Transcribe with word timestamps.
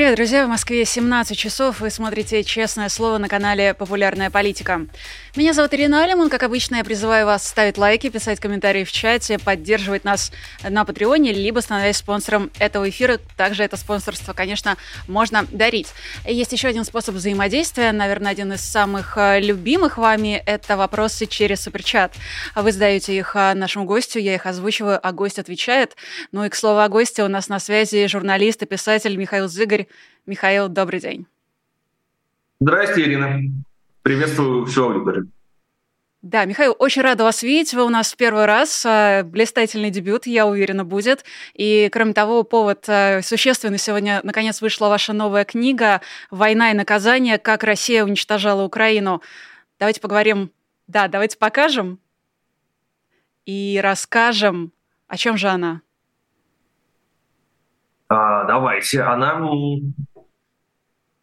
Привет, 0.00 0.16
друзья! 0.16 0.46
В 0.46 0.48
Москве 0.48 0.86
17 0.86 1.36
часов. 1.36 1.80
Вы 1.80 1.90
смотрите 1.90 2.42
«Честное 2.42 2.88
слово» 2.88 3.18
на 3.18 3.28
канале 3.28 3.74
«Популярная 3.74 4.30
политика». 4.30 4.86
Меня 5.36 5.52
зовут 5.52 5.74
Ирина 5.74 6.02
Алимон. 6.02 6.30
Как 6.30 6.42
обычно, 6.42 6.76
я 6.76 6.84
призываю 6.84 7.26
вас 7.26 7.46
ставить 7.46 7.76
лайки, 7.76 8.08
писать 8.08 8.40
комментарии 8.40 8.84
в 8.84 8.90
чате, 8.90 9.38
поддерживать 9.38 10.04
нас 10.04 10.32
на 10.68 10.86
Патреоне, 10.86 11.32
либо 11.32 11.60
становясь 11.60 11.98
спонсором 11.98 12.50
этого 12.58 12.88
эфира. 12.88 13.18
Также 13.36 13.62
это 13.62 13.76
спонсорство, 13.76 14.32
конечно, 14.32 14.78
можно 15.06 15.46
дарить. 15.52 15.88
Есть 16.26 16.52
еще 16.52 16.68
один 16.68 16.84
способ 16.84 17.14
взаимодействия, 17.14 17.92
наверное, 17.92 18.32
один 18.32 18.54
из 18.54 18.62
самых 18.62 19.18
э, 19.18 19.38
любимых 19.38 19.98
вами– 19.98 20.42
это 20.46 20.78
вопросы 20.78 21.26
через 21.26 21.60
суперчат. 21.60 22.14
Вы 22.56 22.72
задаете 22.72 23.14
их 23.14 23.36
э, 23.36 23.52
нашему 23.52 23.84
гостю, 23.84 24.18
я 24.18 24.34
их 24.34 24.46
озвучиваю, 24.46 24.98
а 25.00 25.12
гость 25.12 25.38
отвечает. 25.38 25.94
Ну 26.32 26.44
и, 26.44 26.48
к 26.48 26.56
слову 26.56 26.80
о 26.80 26.88
госте, 26.88 27.22
у 27.22 27.28
нас 27.28 27.48
на 27.48 27.60
связи 27.60 28.06
журналист 28.08 28.62
и 28.62 28.66
писатель 28.66 29.14
Михаил 29.16 29.46
Зыгорь. 29.46 29.86
Михаил, 30.26 30.68
добрый 30.68 31.00
день. 31.00 31.26
Здрасте, 32.60 33.02
Ирина. 33.02 33.40
Приветствую 34.02 34.66
всю 34.66 34.84
аудиторию. 34.84 35.30
Да, 36.22 36.44
Михаил, 36.44 36.76
очень 36.78 37.00
рада 37.00 37.24
вас 37.24 37.42
видеть. 37.42 37.72
Вы 37.72 37.84
у 37.84 37.88
нас 37.88 38.12
в 38.12 38.16
первый 38.16 38.44
раз. 38.44 38.84
А, 38.86 39.22
блистательный 39.22 39.90
дебют, 39.90 40.26
я 40.26 40.46
уверена, 40.46 40.84
будет. 40.84 41.24
И, 41.54 41.88
кроме 41.90 42.12
того, 42.12 42.42
повод 42.42 42.84
а, 42.88 43.22
существенный. 43.22 43.78
Сегодня, 43.78 44.20
наконец, 44.22 44.60
вышла 44.60 44.88
ваша 44.88 45.14
новая 45.14 45.44
книга 45.44 46.02
«Война 46.30 46.72
и 46.72 46.74
наказание. 46.74 47.38
Как 47.38 47.64
Россия 47.64 48.04
уничтожала 48.04 48.62
Украину». 48.62 49.22
Давайте 49.78 50.02
поговорим. 50.02 50.52
Да, 50.86 51.08
давайте 51.08 51.38
покажем 51.38 51.98
и 53.46 53.80
расскажем, 53.82 54.72
о 55.08 55.16
чем 55.16 55.36
же 55.36 55.48
она. 55.48 55.80
А, 58.10 58.44
давайте. 58.44 59.02
Она, 59.02 59.40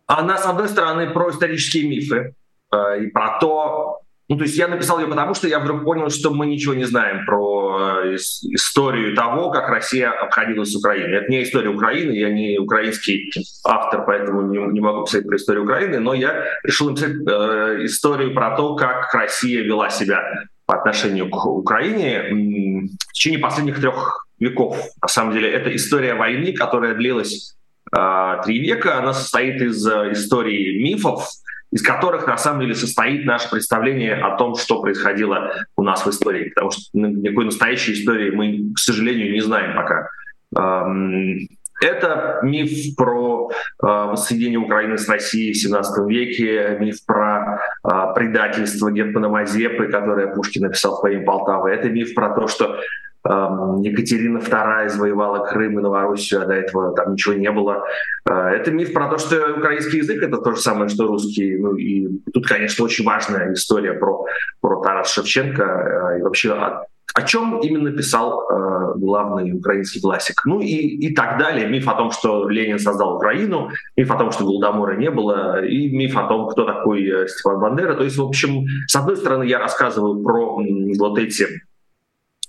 она, 0.07 0.37
с 0.37 0.45
одной 0.45 0.69
стороны, 0.69 1.09
про 1.09 1.29
исторические 1.31 1.89
мифы 1.89 2.33
э, 2.71 3.03
и 3.03 3.07
про 3.07 3.37
то, 3.39 3.99
ну, 4.29 4.37
то 4.37 4.45
есть 4.45 4.57
я 4.57 4.69
написал 4.69 4.99
ее 4.99 5.07
потому, 5.07 5.33
что 5.33 5.49
я 5.49 5.59
вдруг 5.59 5.83
понял, 5.83 6.09
что 6.09 6.31
мы 6.31 6.45
ничего 6.45 6.73
не 6.75 6.85
знаем 6.85 7.25
про 7.25 8.03
э, 8.05 8.15
историю 8.15 9.17
того, 9.17 9.51
как 9.51 9.67
Россия 9.67 10.11
обходилась 10.11 10.71
с 10.71 10.77
Украиной. 10.77 11.17
Это 11.17 11.29
не 11.29 11.43
история 11.43 11.69
Украины, 11.69 12.13
я 12.13 12.29
не 12.29 12.57
украинский 12.57 13.33
автор, 13.65 14.05
поэтому 14.05 14.43
не, 14.43 14.57
не 14.71 14.79
могу 14.79 15.03
писать 15.03 15.27
про 15.27 15.35
историю 15.35 15.65
Украины, 15.65 15.99
но 15.99 16.13
я 16.13 16.45
решил 16.63 16.89
написать 16.89 17.11
э, 17.11 17.83
историю 17.83 18.33
про 18.33 18.55
то, 18.55 18.75
как 18.75 19.13
Россия 19.13 19.61
вела 19.61 19.89
себя 19.89 20.23
по 20.65 20.75
отношению 20.75 21.29
к 21.29 21.45
Украине 21.45 22.29
в 22.31 23.11
течение 23.11 23.39
последних 23.39 23.81
трех 23.81 24.26
веков. 24.39 24.77
На 25.01 25.07
самом 25.07 25.33
деле, 25.33 25.51
это 25.51 25.75
история 25.75 26.15
войны, 26.15 26.53
которая 26.53 26.95
длилась 26.95 27.55
э, 27.95 28.37
три 28.43 28.59
века. 28.59 28.99
Она 28.99 29.13
состоит 29.13 29.61
из 29.61 29.85
э, 29.87 30.11
истории 30.11 30.81
мифов, 30.81 31.27
из 31.71 31.81
которых 31.81 32.27
на 32.27 32.37
самом 32.37 32.61
деле 32.61 32.75
состоит 32.75 33.25
наше 33.25 33.49
представление 33.49 34.15
о 34.15 34.37
том, 34.37 34.55
что 34.55 34.81
происходило 34.81 35.53
у 35.75 35.83
нас 35.83 36.05
в 36.05 36.09
истории. 36.09 36.49
Потому 36.49 36.71
что 36.71 36.81
никакой 36.93 37.45
настоящей 37.45 37.93
истории 37.93 38.31
мы, 38.31 38.73
к 38.73 38.79
сожалению, 38.79 39.33
не 39.33 39.41
знаем 39.41 39.75
пока. 39.75 40.09
Эм, 40.55 41.47
это 41.79 42.39
миф 42.41 42.95
про 42.95 43.51
э, 43.51 43.85
воссоединение 43.85 44.59
Украины 44.59 44.97
с 44.97 45.07
Россией 45.07 45.53
в 45.53 45.57
17 45.57 46.07
веке, 46.09 46.77
миф 46.79 47.05
про 47.05 47.59
э, 47.83 47.89
предательство 48.15 48.91
Гетмана 48.91 49.29
Мазепы, 49.29 49.87
которое 49.87 50.33
Пушкин 50.33 50.63
написал 50.63 50.97
в 50.97 51.01
поэме 51.01 51.23
Полтавы. 51.23 51.69
Это 51.69 51.89
миф 51.89 52.15
про 52.15 52.33
то, 52.33 52.47
что 52.47 52.79
Екатерина 53.25 54.37
II 54.37 54.89
завоевала 54.89 55.45
Крым 55.45 55.79
и 55.79 55.81
Новороссию, 55.81 56.43
а 56.43 56.45
до 56.45 56.53
этого 56.53 56.95
там 56.95 57.13
ничего 57.13 57.35
не 57.35 57.51
было. 57.51 57.83
А, 58.25 58.49
это 58.51 58.71
миф 58.71 58.93
про 58.93 59.09
то, 59.09 59.17
что 59.17 59.55
украинский 59.57 59.99
язык— 59.99 60.21
это 60.23 60.37
то 60.37 60.51
же 60.53 60.61
самое, 60.61 60.89
что 60.89 61.07
русский. 61.07 61.57
Ну 61.57 61.75
и 61.75 62.07
тут, 62.33 62.47
конечно, 62.47 62.85
очень 62.85 63.05
важная 63.05 63.53
история 63.53 63.93
про, 63.93 64.25
про 64.61 64.81
Тарас 64.81 65.11
Шевченко 65.11 65.63
а, 65.63 66.17
и 66.17 66.21
вообще 66.21 66.53
о, 66.53 66.85
о 67.13 67.21
чем 67.23 67.59
именно 67.59 67.91
писал 67.91 68.47
э, 68.49 68.97
главный 68.97 69.51
украинский 69.51 70.01
классик. 70.01 70.45
Ну 70.45 70.59
и, 70.59 70.75
и 70.75 71.15
так 71.15 71.39
далее. 71.39 71.67
Миф 71.67 71.87
о 71.87 71.95
том, 71.95 72.11
что 72.11 72.47
Ленин 72.47 72.79
создал 72.79 73.15
Украину, 73.15 73.71
миф 73.95 74.11
о 74.11 74.17
том, 74.17 74.31
что 74.31 74.45
Голодомора 74.45 74.95
не 74.97 75.09
было, 75.09 75.65
и 75.65 75.89
миф 75.95 76.15
о 76.15 76.27
том, 76.27 76.47
кто 76.49 76.65
такой 76.65 77.03
э, 77.03 77.27
Степан 77.27 77.59
Бандера. 77.59 77.95
То 77.95 78.03
есть, 78.03 78.17
в 78.17 78.23
общем, 78.23 78.65
с 78.87 78.95
одной 78.95 79.17
стороны, 79.17 79.43
я 79.43 79.59
рассказываю 79.59 80.21
про 80.23 80.61
вот 80.99 81.17
эти 81.17 81.47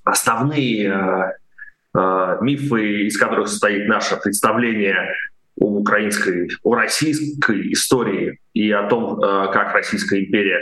основные 0.08 0.88
э, 0.88 1.98
э, 1.98 2.38
мифы, 2.41 3.06
из 3.06 3.19
которых 3.19 3.48
состоит 3.48 3.88
наше 3.88 4.16
представление 4.16 5.12
о 5.60 5.66
украинской, 5.66 6.48
о 6.62 6.74
российской 6.74 7.72
истории 7.72 8.38
и 8.54 8.70
о 8.70 8.88
том, 8.88 9.20
э, 9.20 9.52
как 9.52 9.74
Российская 9.74 10.24
империя 10.24 10.60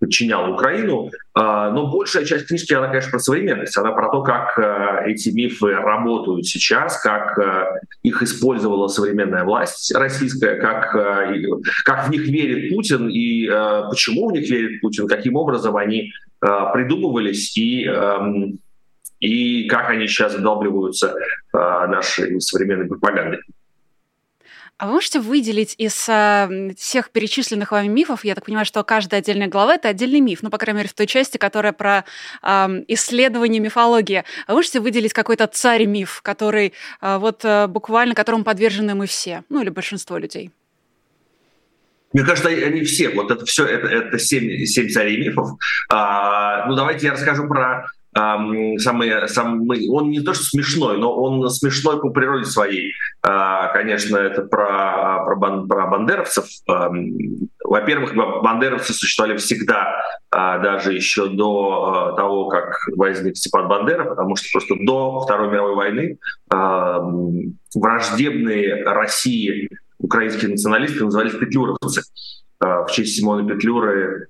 подчиняла 0.00 0.52
Украину. 0.52 1.10
Но 1.34 1.90
большая 1.90 2.26
часть 2.26 2.48
книжки, 2.48 2.74
она, 2.74 2.88
конечно, 2.88 3.12
про 3.12 3.18
современность. 3.20 3.78
Она 3.78 3.92
про 3.92 4.10
то, 4.10 4.22
как 4.22 4.58
эти 5.06 5.30
мифы 5.30 5.70
работают 5.72 6.44
сейчас, 6.44 7.00
как 7.00 7.38
их 8.02 8.22
использовала 8.22 8.88
современная 8.88 9.44
власть 9.44 9.94
российская, 9.94 10.56
как, 10.56 10.92
как 11.86 12.06
в 12.06 12.10
них 12.10 12.26
верит 12.26 12.74
Путин 12.74 13.08
и 13.08 13.46
почему 13.88 14.28
в 14.28 14.32
них 14.32 14.50
верит 14.50 14.82
Путин, 14.82 15.08
каким 15.08 15.36
образом 15.36 15.74
они 15.74 16.12
придумывались 16.40 17.56
и 17.56 17.86
эм, 17.86 18.58
и 19.24 19.66
как 19.68 19.88
они 19.88 20.06
сейчас 20.06 20.34
вдалбливаются 20.34 21.14
э, 21.16 21.56
нашей 21.86 22.40
современной 22.40 22.86
пропагандой. 22.86 23.40
А 24.76 24.86
вы 24.86 24.94
можете 24.94 25.20
выделить 25.20 25.74
из 25.78 26.08
э, 26.08 26.74
всех 26.76 27.10
перечисленных 27.10 27.72
вами 27.72 27.86
мифов, 27.86 28.24
я 28.24 28.34
так 28.34 28.44
понимаю, 28.44 28.66
что 28.66 28.82
каждая 28.82 29.20
отдельная 29.20 29.46
глава— 29.46 29.74
это 29.76 29.88
отдельный 29.88 30.20
миф, 30.20 30.42
ну, 30.42 30.50
по 30.50 30.58
крайней 30.58 30.78
мере, 30.78 30.88
в 30.90 30.94
той 30.94 31.06
части, 31.06 31.38
которая 31.38 31.72
про 31.72 32.04
э, 32.42 32.68
исследование 32.88 33.60
мифологии. 33.60 34.24
А 34.46 34.52
вы 34.52 34.56
можете 34.58 34.80
выделить 34.80 35.12
какой-то 35.14 35.46
царь-миф, 35.46 36.20
который 36.22 36.74
э, 37.00 37.16
вот 37.16 37.44
э, 37.44 37.66
буквально, 37.68 38.14
которому 38.14 38.44
подвержены 38.44 38.94
мы 38.94 39.06
все, 39.06 39.44
ну, 39.48 39.62
или 39.62 39.70
большинство 39.70 40.18
людей? 40.18 40.50
Мне 42.12 42.24
кажется, 42.24 42.48
они 42.48 42.82
все, 42.82 43.08
вот 43.08 43.30
это 43.30 43.46
все, 43.46 43.64
это, 43.66 43.86
это 43.86 44.18
семь, 44.18 44.64
семь 44.66 44.88
царей 44.88 45.18
мифов. 45.18 45.50
А, 45.90 46.66
ну, 46.66 46.76
давайте 46.76 47.06
я 47.06 47.12
расскажу 47.12 47.48
про 47.48 47.86
самый, 48.14 49.28
самый, 49.28 49.88
он 49.88 50.10
не 50.10 50.20
то 50.20 50.34
что 50.34 50.44
смешной, 50.44 50.98
но 50.98 51.14
он 51.14 51.48
смешной 51.50 52.00
по 52.00 52.10
природе 52.10 52.44
своей. 52.44 52.92
А, 53.22 53.68
конечно, 53.72 54.16
это 54.16 54.42
про, 54.42 55.24
про, 55.24 55.36
бан, 55.36 55.68
про 55.68 55.88
бандеровцев. 55.88 56.44
Во-первых, 57.64 58.14
бандеровцы 58.14 58.92
существовали 58.92 59.36
всегда, 59.36 60.00
а, 60.30 60.58
даже 60.58 60.92
еще 60.92 61.28
до 61.28 62.12
а, 62.12 62.16
того, 62.16 62.48
как 62.48 62.76
возник 62.94 63.36
Степан 63.36 63.66
Бандера, 63.66 64.04
потому 64.04 64.36
что 64.36 64.48
просто 64.52 64.74
до 64.80 65.20
Второй 65.20 65.50
мировой 65.50 65.74
войны 65.74 66.18
враждебные 67.74 68.84
России 68.84 69.68
украинские 69.98 70.52
националисты 70.52 71.04
назывались 71.04 71.32
петлюровцы. 71.32 72.02
В 72.60 72.86
честь 72.92 73.16
Симона 73.16 73.46
Петлюры 73.46 74.28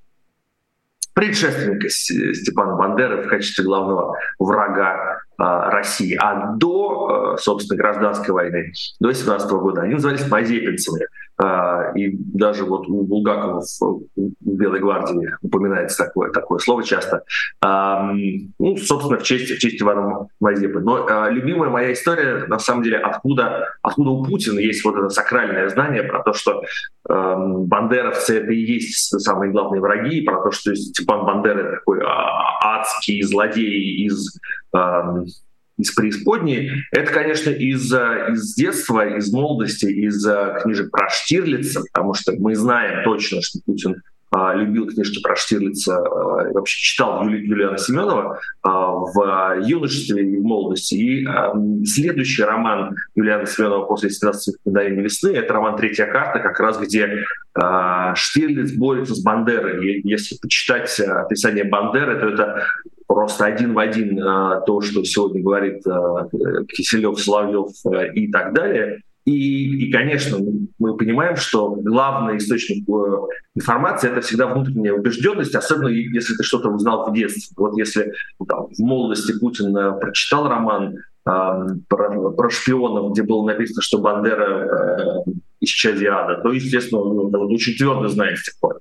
предшественника 1.14 1.88
Степана 1.88 2.76
Бандеры 2.76 3.22
в 3.22 3.28
качестве 3.28 3.64
главного 3.64 4.16
врага 4.38 5.20
а, 5.38 5.70
России. 5.70 6.16
А 6.20 6.54
до, 6.56 7.34
а, 7.34 7.36
собственно, 7.38 7.78
гражданской 7.78 8.34
войны, 8.34 8.72
до 9.00 9.12
17 9.12 9.50
года, 9.52 9.82
они 9.82 9.94
назывались 9.94 10.28
мазепинцами. 10.28 11.06
А, 11.36 11.92
и 11.96 12.10
даже 12.16 12.64
вот 12.64 12.86
у 12.88 13.02
Булгакова 13.02 13.62
в 13.80 14.30
Белой 14.40 14.80
гвардии 14.80 15.30
упоминается 15.42 16.04
такое, 16.04 16.30
такое 16.30 16.58
слово 16.58 16.84
часто. 16.84 17.24
Ну, 17.62 18.76
собственно, 18.76 19.18
в 19.18 19.22
честь, 19.24 19.50
в 19.50 19.58
честь 19.58 19.82
Ивана 19.82 20.28
Мазепы. 20.40 20.80
Но 20.80 21.28
любимая 21.28 21.70
моя 21.70 21.92
история, 21.92 22.46
на 22.46 22.58
самом 22.58 22.82
деле, 22.82 22.98
откуда, 22.98 23.68
откуда 23.82 24.10
у 24.10 24.24
Путина 24.24 24.60
есть 24.60 24.84
вот 24.84 24.96
это 24.96 25.08
сакральное 25.08 25.68
знание 25.68 26.04
про 26.04 26.22
то, 26.22 26.32
что 26.32 26.62
бандеровцы— 27.06 28.38
это 28.40 28.52
и 28.52 28.60
есть 28.60 29.20
самые 29.20 29.50
главные 29.50 29.80
враги, 29.80 30.22
про 30.22 30.42
то, 30.42 30.50
что 30.52 30.74
Степан 30.74 31.26
Бандера 31.26 31.76
такой 31.76 32.00
адский 32.04 33.22
злодей 33.22 34.06
из 34.06 34.38
из 35.76 35.92
преисподней, 35.92 36.70
это, 36.92 37.12
конечно, 37.12 37.50
из, 37.50 37.92
из 37.92 38.54
детства, 38.54 39.16
из 39.16 39.32
молодости, 39.32 39.86
из 39.86 40.24
книжек 40.62 40.90
про 40.90 41.08
Штирлица, 41.08 41.82
потому 41.92 42.14
что 42.14 42.32
мы 42.38 42.54
знаем 42.54 43.04
точно, 43.04 43.42
что 43.42 43.58
Путин 43.64 44.02
а, 44.34 44.52
любил 44.52 44.88
книжки 44.88 45.22
про 45.22 45.36
Штирлица, 45.36 45.96
а, 45.96 46.52
вообще 46.52 46.80
читал 46.80 47.24
Юли, 47.24 47.46
Юлиана 47.46 47.78
Семенова 47.78 48.40
а, 48.62 48.90
в 48.90 49.60
юношестве 49.62 50.24
и 50.24 50.36
в 50.40 50.42
молодости. 50.42 50.94
И 50.94 51.86
следующий 51.86 52.42
роман 52.42 52.96
Юлиана 53.14 53.46
Семенова 53.46 53.84
после 53.86 54.10
17 54.10 54.56
мгновений 54.64 55.02
весны— 55.02 55.28
это 55.34 55.52
роман 55.52 55.76
«Третья 55.76 56.06
карта», 56.06 56.40
как 56.40 56.58
раз 56.58 56.78
где 56.78 57.24
Штирлиц 58.16 58.72
борется 58.72 59.14
с 59.14 59.22
Бандерой. 59.22 60.00
Если 60.02 60.36
почитать 60.38 60.98
описание 60.98 61.62
Бандеры, 61.62 62.18
то 62.18 62.28
это 62.30 62.66
просто 63.06 63.44
один 63.44 63.74
в 63.74 63.78
один 63.78 64.16
то, 64.16 64.80
что 64.80 65.04
сегодня 65.04 65.42
говорит 65.42 65.82
Киселев, 66.68 67.20
Соловьев 67.20 67.68
и 68.14 68.30
так 68.30 68.54
далее. 68.54 69.02
И, 69.24 69.86
и, 69.86 69.90
конечно, 69.90 70.38
мы 70.78 70.96
понимаем, 70.96 71.36
что 71.36 71.70
главный 71.76 72.36
источник 72.36 72.86
э, 72.86 73.16
информации 73.54 74.10
это 74.10 74.20
всегда 74.20 74.48
внутренняя 74.48 74.92
убежденность, 74.92 75.54
особенно 75.54 75.88
если 75.88 76.34
ты 76.34 76.42
что-то 76.42 76.68
узнал 76.68 77.08
в 77.08 77.14
детстве. 77.14 77.54
Вот 77.56 77.74
если 77.78 78.12
там, 78.46 78.66
в 78.66 78.78
молодости 78.80 79.38
Путин 79.38 79.74
э, 79.74 79.98
прочитал 79.98 80.46
роман 80.46 80.96
э, 80.96 81.30
про, 81.88 82.30
про 82.32 82.50
шпионов, 82.50 83.12
где 83.12 83.22
было 83.22 83.46
написано, 83.46 83.80
что 83.80 83.98
Бандера 83.98 85.24
э, 85.26 85.30
из 85.60 85.70
Чадиада, 85.70 86.42
то, 86.42 86.52
естественно, 86.52 87.00
он, 87.00 87.34
он 87.34 87.54
очень 87.54 87.78
твердо 87.78 88.08
знает 88.08 88.36
с 88.36 88.44
тех 88.44 88.60
пор. 88.60 88.80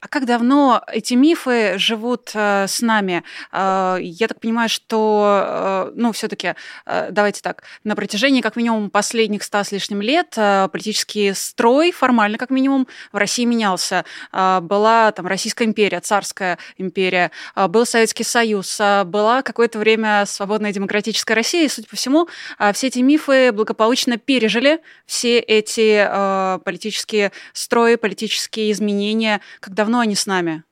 А 0.00 0.08
как 0.08 0.26
давно 0.26 0.82
эти 0.92 1.14
мифы 1.14 1.78
живут 1.78 2.30
э, 2.34 2.66
с 2.68 2.80
нами? 2.80 3.24
Э, 3.52 3.96
я 4.00 4.28
так 4.28 4.40
понимаю, 4.40 4.68
что, 4.68 5.44
э, 5.46 5.92
ну, 5.94 6.12
все-таки, 6.12 6.54
э, 6.86 7.08
давайте 7.10 7.40
так, 7.42 7.62
на 7.84 7.96
протяжении 7.96 8.40
как 8.40 8.56
минимум 8.56 8.90
последних 8.90 9.42
ста 9.42 9.64
с 9.64 9.72
лишним 9.72 10.00
лет 10.00 10.34
э, 10.36 10.68
политический 10.72 11.32
строй 11.34 11.92
формально 11.92 12.38
как 12.38 12.50
минимум 12.50 12.86
в 13.12 13.16
России 13.16 13.44
менялся. 13.44 14.04
Э, 14.32 14.60
была 14.60 15.12
там 15.12 15.26
Российская 15.26 15.64
империя, 15.64 16.00
Царская 16.00 16.58
империя, 16.76 17.30
э, 17.56 17.66
был 17.68 17.86
Советский 17.86 18.24
Союз, 18.24 18.78
э, 18.80 19.04
была 19.04 19.42
какое-то 19.42 19.78
время 19.78 20.24
свободная 20.26 20.72
демократическая 20.72 21.34
Россия, 21.34 21.64
и, 21.64 21.68
судя 21.68 21.88
по 21.88 21.96
всему, 21.96 22.28
э, 22.58 22.72
все 22.72 22.88
эти 22.88 22.98
мифы 22.98 23.52
благополучно 23.52 24.16
пережили 24.18 24.80
все 25.06 25.38
эти 25.38 26.06
э, 26.06 26.58
политические 26.64 27.32
строи, 27.52 27.96
политические 27.96 28.72
изменения. 28.72 29.40
Как 29.64 29.72
давно 29.72 30.00
они 30.00 30.14
с 30.14 30.26
нами? 30.26 30.62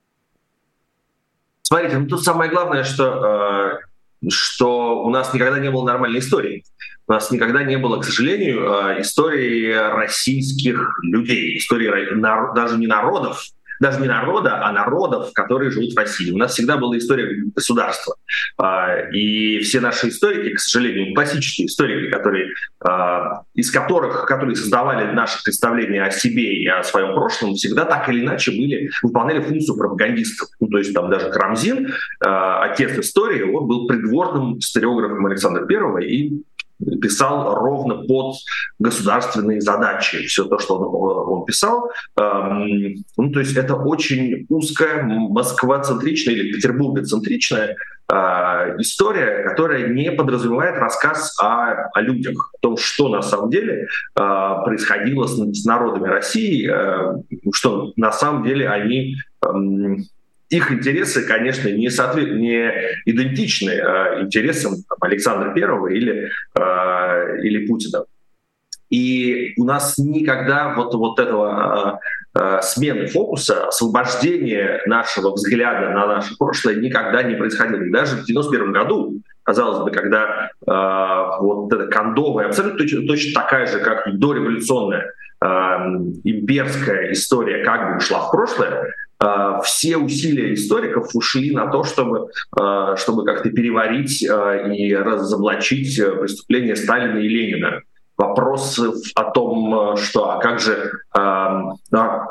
Смотрите, 1.63 1.97
ну 1.97 2.07
тут 2.07 2.23
самое 2.23 2.51
главное, 2.51 2.83
что, 2.83 3.79
э, 4.23 4.29
что 4.29 5.03
у 5.03 5.09
нас 5.09 5.33
никогда 5.33 5.57
не 5.57 5.71
было 5.71 5.83
нормальной 5.83 6.19
истории. 6.19 6.63
У 7.07 7.13
нас 7.13 7.31
никогда 7.31 7.63
не 7.63 7.75
было, 7.79 7.99
к 7.99 8.05
сожалению, 8.05 8.71
э, 8.71 9.01
истории 9.01 9.73
российских 9.73 10.99
людей, 11.01 11.57
истории 11.57 11.89
даже 12.53 12.77
не 12.77 12.85
народов, 12.85 13.43
даже 13.83 13.99
не 13.99 14.07
народа, 14.07 14.65
а 14.65 14.71
народов, 14.71 15.31
которые 15.33 15.69
живут 15.69 15.93
в 15.93 15.97
России. 15.97 16.31
У 16.31 16.37
нас 16.37 16.53
всегда 16.53 16.77
была 16.77 16.97
история 16.97 17.27
государства. 17.53 18.15
А, 18.57 19.09
и 19.11 19.59
все 19.59 19.81
наши 19.81 20.07
историки, 20.07 20.55
к 20.55 20.59
сожалению, 20.59 21.13
классические 21.13 21.67
историки, 21.67 22.09
которые, 22.09 22.53
а, 22.79 23.41
из 23.53 23.69
которых, 23.71 24.25
которые 24.25 24.55
создавали 24.55 25.11
наши 25.11 25.43
представления 25.43 26.03
о 26.03 26.11
себе 26.11 26.55
и 26.55 26.67
о 26.67 26.81
своем 26.83 27.13
прошлом, 27.13 27.55
всегда 27.55 27.83
так 27.83 28.07
или 28.07 28.21
иначе 28.25 28.51
были, 28.51 28.89
выполняли 29.01 29.41
функцию 29.41 29.77
пропагандистов. 29.77 30.47
Ну, 30.61 30.67
то 30.67 30.77
есть 30.77 30.93
там 30.93 31.09
даже 31.09 31.29
Крамзин, 31.29 31.93
а, 32.25 32.63
отец 32.63 32.97
истории, 32.97 33.43
он 33.43 33.67
был 33.67 33.87
придворным 33.87 34.59
историографом 34.59 35.25
Александра 35.25 35.65
Первого 35.65 35.97
и 35.97 36.41
писал 37.01 37.55
ровно 37.55 38.03
под 38.03 38.35
государственные 38.79 39.61
задачи. 39.61 40.25
Все 40.25 40.45
то, 40.45 40.59
что 40.59 40.77
он, 40.77 41.39
он 41.39 41.45
писал. 41.45 41.89
Эм, 42.17 42.95
ну, 43.17 43.31
то 43.31 43.39
есть 43.39 43.55
это 43.55 43.75
очень 43.75 44.45
узкая, 44.49 45.03
Москва-центричная 45.03 46.33
или 46.33 46.53
Петербурга-центричная 46.53 47.75
э, 48.11 48.15
история, 48.79 49.43
которая 49.49 49.87
не 49.89 50.11
подразумевает 50.11 50.77
рассказ 50.77 51.35
о, 51.41 51.89
о 51.93 52.01
людях, 52.01 52.51
о 52.53 52.57
том, 52.61 52.77
что 52.77 53.09
на 53.09 53.21
самом 53.21 53.49
деле 53.49 53.87
э, 54.15 54.19
происходило 54.65 55.27
с, 55.27 55.35
с 55.35 55.65
народами 55.65 56.07
России, 56.07 56.69
э, 56.69 57.21
что 57.53 57.93
на 57.95 58.11
самом 58.11 58.43
деле 58.43 58.69
они 58.69 59.15
э, 59.41 59.47
их 60.49 60.71
интересы, 60.71 61.25
конечно, 61.25 61.69
не, 61.69 61.89
соответ... 61.89 62.35
не 62.35 62.71
идентичны 63.05 63.71
э, 63.71 64.21
интересам 64.21 64.75
Александра 65.01 65.53
Первого 65.53 65.87
или, 65.87 66.29
э, 66.55 67.37
или 67.41 67.65
Путина. 67.65 68.05
И 68.93 69.53
у 69.57 69.63
нас 69.63 69.97
никогда 69.97 70.75
вот, 70.75 70.93
вот 70.93 71.19
этого 71.19 71.99
э, 72.35 72.59
смены 72.61 73.07
фокуса, 73.07 73.67
освобождения 73.69 74.81
нашего 74.85 75.31
взгляда 75.31 75.89
на 75.89 76.05
наше 76.05 76.37
прошлое 76.37 76.75
никогда 76.75 77.23
не 77.23 77.33
происходило. 77.33 77.81
Даже 77.91 78.17
в 78.17 78.25
91 78.25 78.71
году, 78.71 79.21
казалось 79.41 79.79
бы, 79.79 79.89
когда 79.89 80.51
э, 80.65 81.41
вот 81.41 81.73
эта 81.73 81.87
кондовая, 81.87 82.47
абсолютно 82.47 82.77
точно, 82.77 83.07
точно 83.07 83.41
такая 83.41 83.65
же, 83.65 83.79
как 83.79 84.07
дореволюционная 84.19 85.11
э, 85.41 85.47
имперская 86.23 87.13
история 87.13 87.63
как 87.63 87.93
бы 87.93 87.97
ушла 87.97 88.27
в 88.27 88.31
прошлое, 88.31 88.93
все 89.63 89.97
усилия 89.97 90.53
историков 90.53 91.15
ушли 91.15 91.55
на 91.55 91.67
то, 91.67 91.83
чтобы, 91.83 92.29
э, 92.59 92.95
чтобы 92.97 93.25
как-то 93.25 93.49
переварить 93.51 94.23
э, 94.23 94.75
и 94.75 94.93
разоблачить 94.93 95.95
преступления 95.95 96.75
Сталина 96.75 97.17
и 97.17 97.27
Ленина. 97.27 97.81
Вопрос 98.17 98.79
о 99.15 99.23
том, 99.31 99.97
что 99.97 100.31
а 100.31 100.39
как 100.39 100.59
же, 100.59 100.91
а 101.13 101.73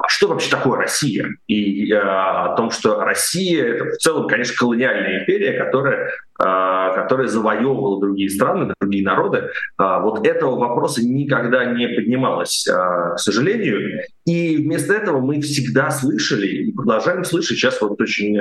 что 0.06 0.28
вообще 0.28 0.48
такое 0.48 0.78
Россия, 0.78 1.26
и 1.48 1.92
о 1.92 2.54
том, 2.56 2.70
что 2.70 3.00
Россия 3.00 3.64
это 3.64 3.84
в 3.86 3.96
целом, 3.96 4.28
конечно, 4.28 4.54
колониальная 4.56 5.20
империя, 5.20 5.58
которая 5.58 6.12
а, 6.44 6.90
которая 6.94 7.28
завоевывала 7.28 8.00
другие 8.00 8.28
страны, 8.28 8.74
другие 8.80 9.04
народы, 9.04 9.50
а, 9.76 10.00
вот 10.00 10.26
этого 10.26 10.58
вопроса 10.58 11.00
никогда 11.04 11.66
не 11.66 11.86
поднималось, 11.86 12.66
а, 12.66 13.14
к 13.14 13.18
сожалению. 13.20 14.02
И 14.24 14.56
вместо 14.56 14.92
этого 14.92 15.20
мы 15.20 15.40
всегда 15.40 15.90
слышали 15.90 16.46
и 16.46 16.72
продолжаем 16.72 17.24
слышать. 17.24 17.58
Сейчас 17.58 17.80
вот 17.80 18.00
очень 18.00 18.38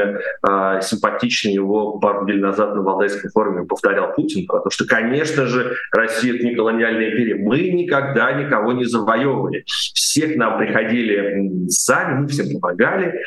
симпатично 0.81 1.49
его 1.49 1.97
пару 1.99 2.23
недель 2.23 2.39
назад 2.39 2.75
на 2.75 2.81
Валдайском 2.81 3.31
форуме 3.31 3.65
повторял 3.65 4.13
Путин, 4.13 4.45
потому 4.45 4.69
что, 4.69 4.85
конечно 4.85 5.47
же, 5.47 5.75
Россия— 5.91 6.35
это 6.35 6.45
не 6.45 6.55
колониальная 6.55 7.11
империя. 7.11 7.35
Мы 7.35 7.69
никогда 7.69 8.31
никого 8.33 8.73
не 8.73 8.85
завоевывали. 8.85 9.63
Все 9.65 10.27
к 10.27 10.35
нам 10.37 10.59
приходили 10.59 11.67
сами, 11.69 12.21
мы 12.21 12.27
всем 12.27 12.59
помогали, 12.59 13.21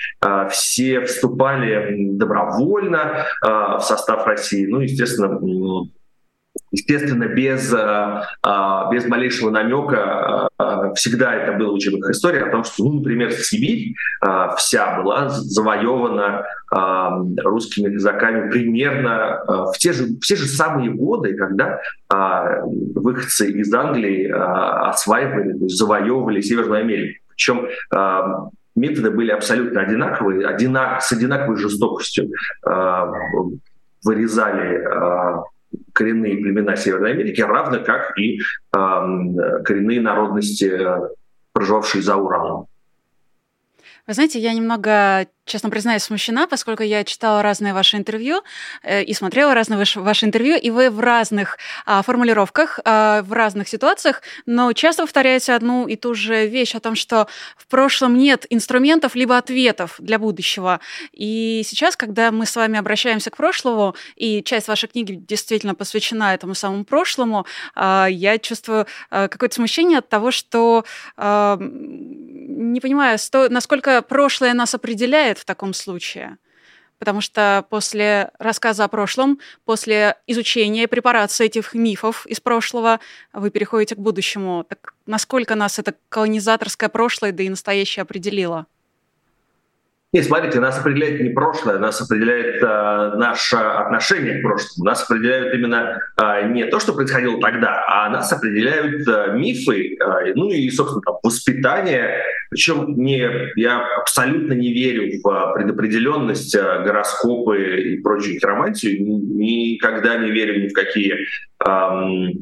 все 0.50 1.00
вступали 1.00 1.96
добровольно 2.12 3.26
в 3.42 3.80
состав 3.80 4.26
России 4.26 4.63
ну, 4.66 4.80
естественно, 4.80 5.38
естественно, 6.70 7.24
без, 7.24 7.72
э, 7.72 8.22
а, 8.42 8.90
без 8.92 9.06
малейшего 9.06 9.50
намека 9.50 10.48
э, 10.58 10.92
всегда 10.94 11.34
это 11.34 11.58
была 11.58 11.72
учебная 11.72 12.12
история 12.12 12.44
о 12.44 12.50
том, 12.50 12.64
что, 12.64 12.84
ну, 12.84 12.94
например, 12.94 13.32
Сибирь 13.32 13.94
э, 14.24 14.48
вся 14.56 15.00
была 15.00 15.28
завоевана 15.28 16.44
русскими 17.44 17.92
казаками 17.94 18.50
примерно 18.50 19.44
в 19.46 19.78
те 19.78 19.92
же, 19.92 20.06
в 20.06 20.20
те 20.26 20.34
же 20.34 20.46
самые 20.46 20.90
годы, 20.90 21.36
когда 21.36 21.78
выходцы 22.08 23.48
из 23.48 23.72
Англии 23.72 24.28
осваивали, 24.28 25.56
то 25.56 25.64
есть 25.66 25.78
завоевывали 25.78 26.40
Северную 26.40 26.80
Америку. 26.80 27.20
Причем 27.28 27.68
методы 28.74 29.12
были 29.12 29.30
абсолютно 29.30 29.82
одинаковые, 29.82 30.48
одинак, 30.48 31.02
с 31.02 31.12
одинаковой 31.12 31.58
жестокостью 31.58 32.32
вырезали 34.04 34.84
а, 34.84 35.42
коренные 35.92 36.36
племена 36.36 36.76
Северной 36.76 37.12
Америки, 37.12 37.40
равно 37.40 37.82
как 37.82 38.18
и 38.18 38.40
коренные 38.70 40.00
народности, 40.00 40.80
проживавшие 41.52 42.02
за 42.02 42.16
Уралом. 42.16 42.66
Вы 44.06 44.12
знаете, 44.12 44.38
я 44.38 44.52
немного 44.52 45.26
честно 45.44 45.70
признаюсь, 45.70 46.02
смущена, 46.02 46.46
поскольку 46.46 46.82
я 46.82 47.04
читала 47.04 47.42
разные 47.42 47.74
ваши 47.74 47.96
интервью 47.96 48.42
э, 48.82 49.02
и 49.02 49.12
смотрела 49.14 49.54
разные 49.54 49.78
ваши, 49.78 50.00
ваши 50.00 50.26
интервью, 50.26 50.56
и 50.56 50.70
вы 50.70 50.90
в 50.90 51.00
разных 51.00 51.58
а, 51.86 52.02
формулировках, 52.02 52.80
а, 52.84 53.22
в 53.22 53.32
разных 53.32 53.68
ситуациях, 53.68 54.22
но 54.46 54.72
часто 54.72 55.02
повторяете 55.02 55.52
одну 55.52 55.86
и 55.86 55.96
ту 55.96 56.14
же 56.14 56.46
вещь 56.46 56.74
о 56.74 56.80
том, 56.80 56.94
что 56.94 57.28
в 57.56 57.66
прошлом 57.66 58.16
нет 58.16 58.46
инструментов 58.50 59.14
либо 59.14 59.36
ответов 59.36 59.96
для 59.98 60.18
будущего. 60.18 60.80
И 61.12 61.62
сейчас, 61.64 61.96
когда 61.96 62.30
мы 62.30 62.46
с 62.46 62.56
вами 62.56 62.78
обращаемся 62.78 63.30
к 63.30 63.36
прошлому, 63.36 63.94
и 64.16 64.42
часть 64.42 64.68
вашей 64.68 64.88
книги 64.88 65.14
действительно 65.14 65.74
посвящена 65.74 66.34
этому 66.34 66.54
самому 66.54 66.84
прошлому, 66.84 67.46
а, 67.74 68.06
я 68.06 68.38
чувствую 68.38 68.86
а, 69.10 69.28
какое-то 69.28 69.56
смущение 69.56 69.98
от 69.98 70.08
того, 70.08 70.30
что 70.30 70.84
а, 71.16 71.58
не 71.60 72.80
понимаю, 72.80 73.18
сто, 73.18 73.48
насколько 73.48 74.02
прошлое 74.02 74.54
нас 74.54 74.74
определяет, 74.74 75.33
в 75.38 75.44
таком 75.44 75.74
случае? 75.74 76.38
Потому 76.98 77.20
что 77.20 77.66
после 77.70 78.30
рассказа 78.38 78.84
о 78.84 78.88
прошлом, 78.88 79.40
после 79.64 80.16
изучения 80.26 80.84
и 80.84 80.86
препарации 80.86 81.46
этих 81.46 81.74
мифов 81.74 82.24
из 82.26 82.40
прошлого, 82.40 83.00
вы 83.32 83.50
переходите 83.50 83.94
к 83.96 83.98
будущему. 83.98 84.64
Так 84.68 84.94
насколько 85.06 85.54
нас 85.54 85.78
это 85.78 85.94
колонизаторское 86.08 86.88
прошлое, 86.88 87.32
да 87.32 87.42
и 87.42 87.48
настоящее 87.48 88.02
определило? 88.02 88.66
Нет, 90.14 90.26
смотрите, 90.26 90.60
нас 90.60 90.78
определяет 90.78 91.20
не 91.20 91.30
прошлое, 91.30 91.80
нас 91.80 92.00
определяет 92.00 92.62
э, 92.62 93.16
наше 93.16 93.56
отношение 93.56 94.38
к 94.38 94.42
прошлому. 94.42 94.88
Нас 94.88 95.02
определяют 95.02 95.52
именно 95.52 95.98
э, 96.16 96.48
не 96.50 96.66
то, 96.66 96.78
что 96.78 96.92
происходило 96.92 97.40
тогда, 97.40 97.84
а 97.88 98.08
нас 98.10 98.32
определяют 98.32 99.08
э, 99.08 99.32
мифы, 99.36 99.96
э, 99.96 100.34
ну 100.36 100.50
и, 100.50 100.70
собственно, 100.70 101.02
там, 101.02 101.16
воспитание. 101.20 102.22
Причем 102.48 102.94
не, 102.96 103.28
я 103.56 103.84
абсолютно 103.98 104.52
не 104.52 104.72
верю 104.72 105.20
в 105.20 105.54
предопределенность, 105.54 106.54
э, 106.54 106.60
гороскопы 106.84 107.80
и 107.80 108.00
прочую 108.00 108.38
хиромантию. 108.38 109.00
Никогда 109.00 110.16
не 110.18 110.30
верю 110.30 110.62
ни 110.62 110.68
в 110.68 110.72
какие 110.74 111.26
э, 111.66 112.34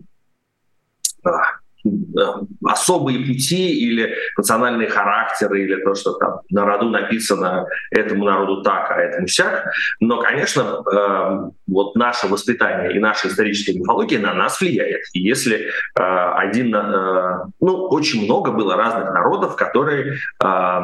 особые 2.65 3.19
пути 3.21 3.73
или 3.73 4.15
национальные 4.37 4.89
характеры, 4.89 5.65
или 5.65 5.83
то, 5.83 5.95
что 5.95 6.13
там 6.15 6.41
на 6.51 6.65
роду 6.65 6.89
написано 6.91 7.67
этому 7.91 8.25
народу 8.25 8.63
так, 8.63 8.91
а 8.91 9.01
этому 9.01 9.27
сяк. 9.27 9.67
Но, 10.01 10.21
конечно, 10.21 10.83
э, 10.93 11.51
вот 11.67 11.97
наше 11.97 12.29
воспитание 12.29 12.95
и 12.95 12.99
наша 12.99 13.29
историческая 13.29 13.79
мифология 13.79 14.19
на 14.19 14.35
нас 14.35 14.61
влияет. 14.61 15.03
И 15.13 15.21
если 15.21 15.57
э, 15.59 15.71
один, 15.99 16.75
э, 16.75 17.45
ну, 17.61 17.87
очень 17.89 18.25
много 18.25 18.53
было 18.53 18.77
разных 18.77 19.13
народов, 19.13 19.57
которые 19.57 20.15
э, 20.15 20.81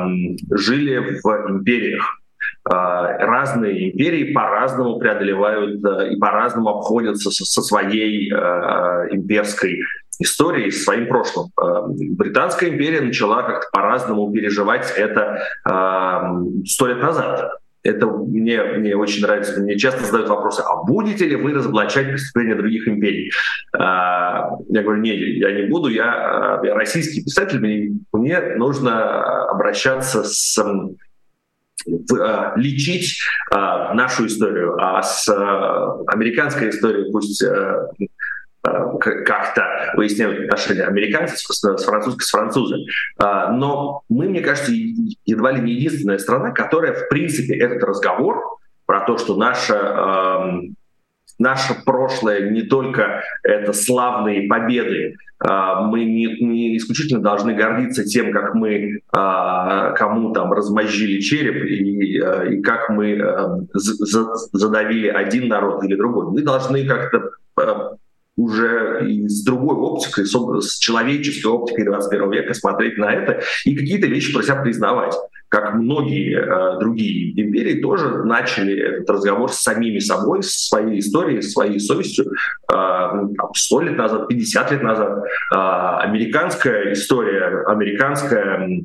жили 0.51 1.21
в 1.23 1.51
империях, 1.51 2.21
э, 2.71 2.73
разные 2.73 3.93
империи 3.93 4.33
по-разному 4.33 4.99
преодолевают 4.99 5.85
э, 5.85 6.13
и 6.13 6.17
по-разному 6.19 6.71
обходятся 6.71 7.31
со 7.31 7.63
своей 7.63 8.31
имперской 8.31 9.81
историей, 10.19 10.71
своим 10.71 11.07
прошлым. 11.07 11.51
Э, 11.61 11.87
Британская 11.89 12.71
империя 12.71 13.01
начала 13.01 13.43
как-то 13.43 13.69
по-разному 13.73 14.31
переживать 14.33 14.93
это 14.97 15.43
э, 15.69 16.65
сто 16.67 16.87
лет 16.87 17.01
назад. 17.01 17.53
Это 17.85 18.07
мне, 18.07 18.63
мне 18.63 18.97
очень 18.97 19.23
нравится. 19.23 19.61
Мне 19.61 19.79
часто 19.79 20.05
задают 20.05 20.29
вопросы, 20.29 20.63
а 20.63 20.83
будете 20.83 21.27
ли 21.27 21.37
вы 21.37 21.55
разоблачать 21.55 22.09
преступления 22.09 22.57
других 22.57 22.89
империй? 22.89 23.31
Э, 23.75 23.79
я 23.79 24.83
говорю, 24.83 25.01
нет, 25.01 25.17
я 25.17 25.53
не 25.53 25.69
буду, 25.69 25.89
я, 25.89 26.61
я 26.63 26.75
российский 26.75 27.23
писатель, 27.23 27.61
мне, 27.61 27.97
мне 28.13 28.41
нужно 28.57 29.49
обращаться 29.49 30.25
с 30.25 30.59
лечить 32.57 33.19
нашу 33.51 34.27
историю, 34.27 34.77
а 34.79 35.01
с 35.01 35.29
американской 36.09 36.71
историей 36.71 37.11
пусть 37.13 37.43
как-то 39.01 39.93
выясняют 39.97 40.45
отношения 40.45 40.85
американцев 40.85 41.39
с 41.39 41.85
французской 41.85 42.23
с 42.23 42.31
французами. 42.31 42.87
А, 43.19 43.53
но 43.53 44.03
мы, 44.09 44.29
мне 44.29 44.41
кажется, 44.41 44.73
едва 44.73 45.53
ли 45.53 45.63
не 45.63 45.73
единственная 45.73 46.19
страна, 46.19 46.51
которая, 46.51 46.93
в 46.93 47.09
принципе, 47.09 47.57
этот 47.57 47.83
разговор 47.83 48.59
про 48.87 49.01
то, 49.01 49.19
что 49.19 49.37
наша 49.37 49.75
эм, 49.75 50.77
наше 51.39 51.75
прошлое 51.85 52.51
не 52.51 52.63
только 52.63 53.23
это 53.43 53.73
славные 53.73 54.49
победы, 54.49 55.17
а, 55.41 55.83
мы 55.83 56.05
не, 56.05 56.27
не 56.41 56.77
исключительно 56.77 57.23
должны 57.23 57.55
гордиться 57.55 58.05
тем, 58.05 58.33
как 58.33 58.55
мы 58.55 59.01
а, 59.13 59.93
кому 59.93 60.33
там 60.33 60.53
размозжили 60.53 61.21
череп 61.21 61.65
и, 61.65 62.19
и 62.57 62.63
как 62.63 62.89
мы 62.89 63.67
задавили 63.75 65.09
один 65.09 65.49
народ 65.49 65.85
или 65.85 65.95
другой. 65.95 66.27
Мы 66.33 66.43
должны 66.43 66.85
как-то 66.87 67.31
уже 68.39 69.05
с 69.27 69.45
другой 69.45 69.77
оптикой, 69.77 70.25
с 70.25 70.79
человеческой 70.79 71.49
оптикой 71.49 71.85
21 71.85 72.31
века 72.31 72.55
смотреть 72.55 72.97
на 72.97 73.13
это 73.13 73.43
и 73.65 73.77
какие-то 73.77 74.07
вещи 74.07 74.33
про 74.33 74.43
себя 74.43 74.63
признавать. 74.63 75.15
Как 75.49 75.75
многие 75.75 76.37
э, 76.37 76.79
другие 76.79 77.33
империи 77.33 77.81
тоже 77.81 78.23
начали 78.25 78.79
этот 78.79 79.09
разговор 79.09 79.51
с 79.51 79.61
самими 79.61 79.99
собой, 79.99 80.43
с 80.43 80.69
своей 80.69 81.01
историей, 81.01 81.41
с 81.41 81.53
своей 81.53 81.81
совестью 81.81 82.27
э, 82.73 83.09
100 83.55 83.81
лет 83.81 83.97
назад, 83.97 84.29
50 84.29 84.73
лет 84.73 84.83
назад. 84.83 85.25
Э, 85.53 85.57
американская 86.03 86.93
история, 86.93 87.65
американская 87.67 88.85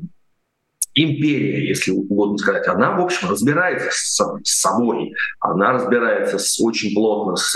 империя, 0.94 1.66
если 1.66 1.90
угодно 1.90 2.38
сказать, 2.38 2.66
она, 2.68 2.92
в 2.92 3.02
общем, 3.02 3.28
разбирается 3.28 3.88
с, 3.90 4.20
с 4.44 4.60
собой, 4.60 5.12
она 5.40 5.72
разбирается 5.72 6.38
с, 6.38 6.60
очень 6.60 6.94
плотно 6.94 7.36
с, 7.36 7.52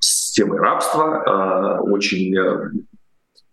с 0.00 0.25
темой 0.36 0.58
рабства, 0.58 1.80
э, 1.82 1.90
очень 1.90 2.36
э, 2.36 2.70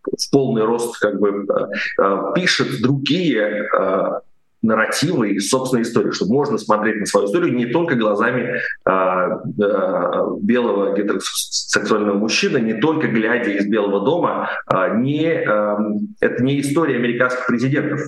в 0.03 0.31
полный 0.31 0.63
рост 0.63 0.99
как 0.99 1.19
бы 1.19 1.45
э, 1.47 2.33
пишет 2.35 2.81
другие 2.81 3.69
нарративы 4.63 5.31
и 5.31 5.39
собственной 5.39 5.83
истории, 5.83 6.11
что 6.11 6.25
можно 6.25 6.57
смотреть 6.57 7.01
на 7.01 7.05
свою 7.05 7.27
историю 7.27 7.53
не 7.53 7.65
только 7.67 7.95
глазами 7.95 8.61
э, 8.85 8.89
э, 8.89 10.25
белого 10.41 10.97
гетеросексуального 10.97 12.17
мужчины, 12.17 12.59
не 12.59 12.73
только 12.75 13.07
глядя 13.07 13.51
из 13.51 13.67
Белого 13.67 14.05
дома, 14.05 14.49
э, 14.73 14.95
не, 14.95 15.25
э, 15.25 15.77
это 16.21 16.43
не 16.43 16.61
история 16.61 16.95
американских 16.95 17.45
президентов, 17.45 18.01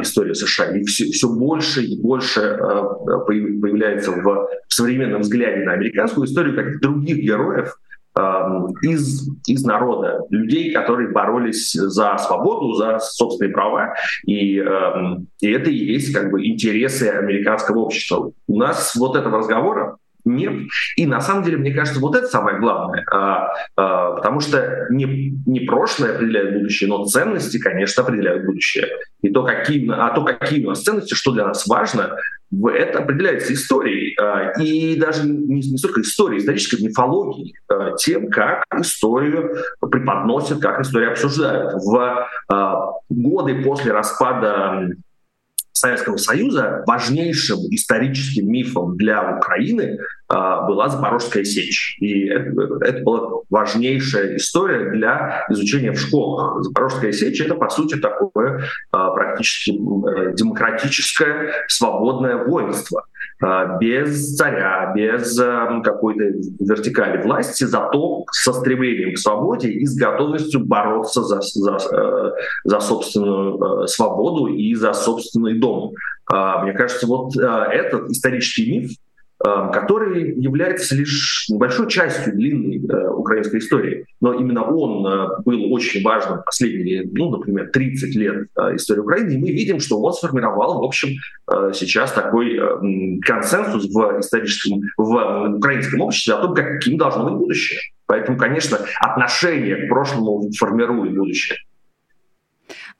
историю 0.00 0.34
США. 0.34 0.76
И 0.76 0.84
все, 0.84 1.06
все 1.10 1.28
больше 1.28 1.82
и 1.82 2.00
больше 2.00 2.40
э, 2.40 2.56
появляется 3.26 4.12
в, 4.12 4.48
современном 4.68 5.22
взгляде 5.22 5.64
на 5.64 5.72
американскую 5.72 6.26
историю 6.26 6.54
как 6.54 6.80
других 6.80 7.18
героев, 7.18 7.76
э, 8.16 8.20
из, 8.82 9.28
из 9.46 9.64
народа, 9.64 10.20
людей, 10.30 10.72
которые 10.72 11.10
боролись 11.10 11.72
за 11.72 12.16
свободу, 12.18 12.74
за 12.74 12.98
собственные 12.98 13.52
права. 13.52 13.94
И, 14.26 14.56
и 14.56 15.50
это 15.50 15.70
и 15.70 15.76
есть 15.76 16.12
как 16.12 16.30
бы 16.30 16.46
интересы 16.46 17.08
американского 17.08 17.80
общества. 17.80 18.32
У 18.46 18.58
нас 18.58 18.94
вот 18.94 19.16
этого 19.16 19.38
разговора 19.38 19.96
нет. 20.26 20.52
И 20.96 21.06
на 21.06 21.20
самом 21.20 21.44
деле, 21.44 21.56
мне 21.56 21.72
кажется, 21.72 22.00
вот 22.00 22.16
это 22.16 22.26
самое 22.26 22.58
главное, 22.58 23.04
а, 23.10 23.52
а, 23.76 24.12
потому 24.12 24.40
что 24.40 24.86
не, 24.90 25.32
не 25.46 25.60
прошлое 25.60 26.16
определяет 26.16 26.54
будущее, 26.54 26.88
но 26.88 27.04
ценности, 27.06 27.58
конечно, 27.58 28.02
определяют 28.02 28.44
будущее. 28.44 28.88
И 29.22 29.30
то, 29.30 29.44
какие, 29.44 29.90
а 29.90 30.10
то, 30.10 30.24
какие 30.24 30.64
у 30.64 30.70
нас 30.70 30.82
ценности, 30.82 31.14
что 31.14 31.32
для 31.32 31.46
нас 31.46 31.66
важно, 31.66 32.16
это 32.52 33.00
определяется 33.00 33.52
историей. 33.52 34.16
А, 34.20 34.52
и 34.60 34.96
даже 34.96 35.26
не, 35.26 35.60
не 35.60 35.78
столько 35.78 36.00
историей, 36.02 36.40
исторической 36.40 36.82
мифологией, 36.82 37.54
а, 37.68 37.92
тем, 37.96 38.28
как 38.28 38.64
историю 38.78 39.56
преподносят, 39.80 40.60
как 40.60 40.80
историю 40.80 41.12
обсуждают. 41.12 41.74
В 41.74 42.28
а, 42.48 42.92
годы 43.08 43.62
после 43.62 43.92
распада 43.92 44.88
Советского 45.86 46.16
Союза 46.16 46.82
важнейшим 46.86 47.58
историческим 47.70 48.50
мифом 48.50 48.96
для 48.96 49.36
Украины 49.36 49.98
а, 50.28 50.62
была 50.66 50.88
Запорожская 50.88 51.44
сечь. 51.44 51.96
И 52.00 52.26
это, 52.26 52.50
это 52.80 53.02
была 53.02 53.42
важнейшая 53.50 54.36
история 54.36 54.90
для 54.90 55.46
изучения 55.48 55.92
в 55.92 56.00
школах. 56.00 56.64
Запорожская 56.64 57.12
сечь— 57.12 57.40
это, 57.42 57.54
по 57.54 57.68
сути, 57.68 57.96
такое 57.96 58.64
а, 58.90 59.10
практически 59.10 59.70
э, 59.70 60.34
демократическое 60.34 61.52
свободное 61.68 62.36
воинство— 62.44 63.04
без 63.80 64.36
царя, 64.36 64.92
без 64.96 65.38
эм, 65.38 65.82
какой-то 65.82 66.24
вертикали 66.58 67.22
власти, 67.22 67.64
зато 67.64 68.24
со 68.32 68.52
стремлением 68.52 69.14
к 69.14 69.18
свободе 69.18 69.68
и 69.68 69.84
с 69.84 69.94
готовностью 69.94 70.60
бороться 70.64 71.22
за, 71.22 71.40
за, 71.42 71.78
э, 71.92 72.30
за 72.64 72.80
собственную 72.80 73.84
э, 73.84 73.86
свободу 73.88 74.46
и 74.46 74.74
за 74.74 74.94
собственный 74.94 75.58
дом. 75.58 75.92
А, 76.28 76.62
мне 76.62 76.72
кажется, 76.72 77.06
вот 77.06 77.36
э, 77.36 77.46
этот 77.72 78.10
исторический 78.10 78.80
миф, 78.80 78.90
который 79.72 80.34
является 80.40 80.94
лишь 80.94 81.46
небольшой 81.48 81.88
частью 81.88 82.34
длинной 82.34 82.78
э, 82.78 83.08
украинской 83.10 83.58
истории. 83.58 84.06
Но 84.20 84.32
именно 84.34 84.62
он 84.64 85.06
э, 85.06 85.28
был 85.44 85.72
очень 85.72 86.02
важным 86.02 86.42
последние, 86.44 87.08
ну, 87.12 87.30
например, 87.30 87.70
30 87.72 88.14
лет 88.16 88.46
э, 88.56 88.76
истории 88.76 89.00
Украины, 89.00 89.32
и 89.32 89.38
мы 89.38 89.50
видим, 89.50 89.80
что 89.80 90.00
он 90.00 90.12
сформировал, 90.12 90.80
в 90.80 90.84
общем, 90.84 91.10
э, 91.50 91.72
сейчас 91.74 92.12
такой 92.12 92.56
э, 92.56 93.20
консенсус 93.22 93.92
в 93.92 94.20
историческом, 94.20 94.82
в 94.96 95.56
украинском 95.56 96.00
обществе 96.00 96.34
о 96.34 96.42
том, 96.42 96.54
каким 96.54 96.98
должно 96.98 97.24
быть 97.24 97.34
будущее. 97.34 97.80
Поэтому, 98.06 98.38
конечно, 98.38 98.78
отношение 99.00 99.86
к 99.86 99.88
прошлому 99.88 100.50
формирует 100.52 101.16
будущее. 101.16 101.58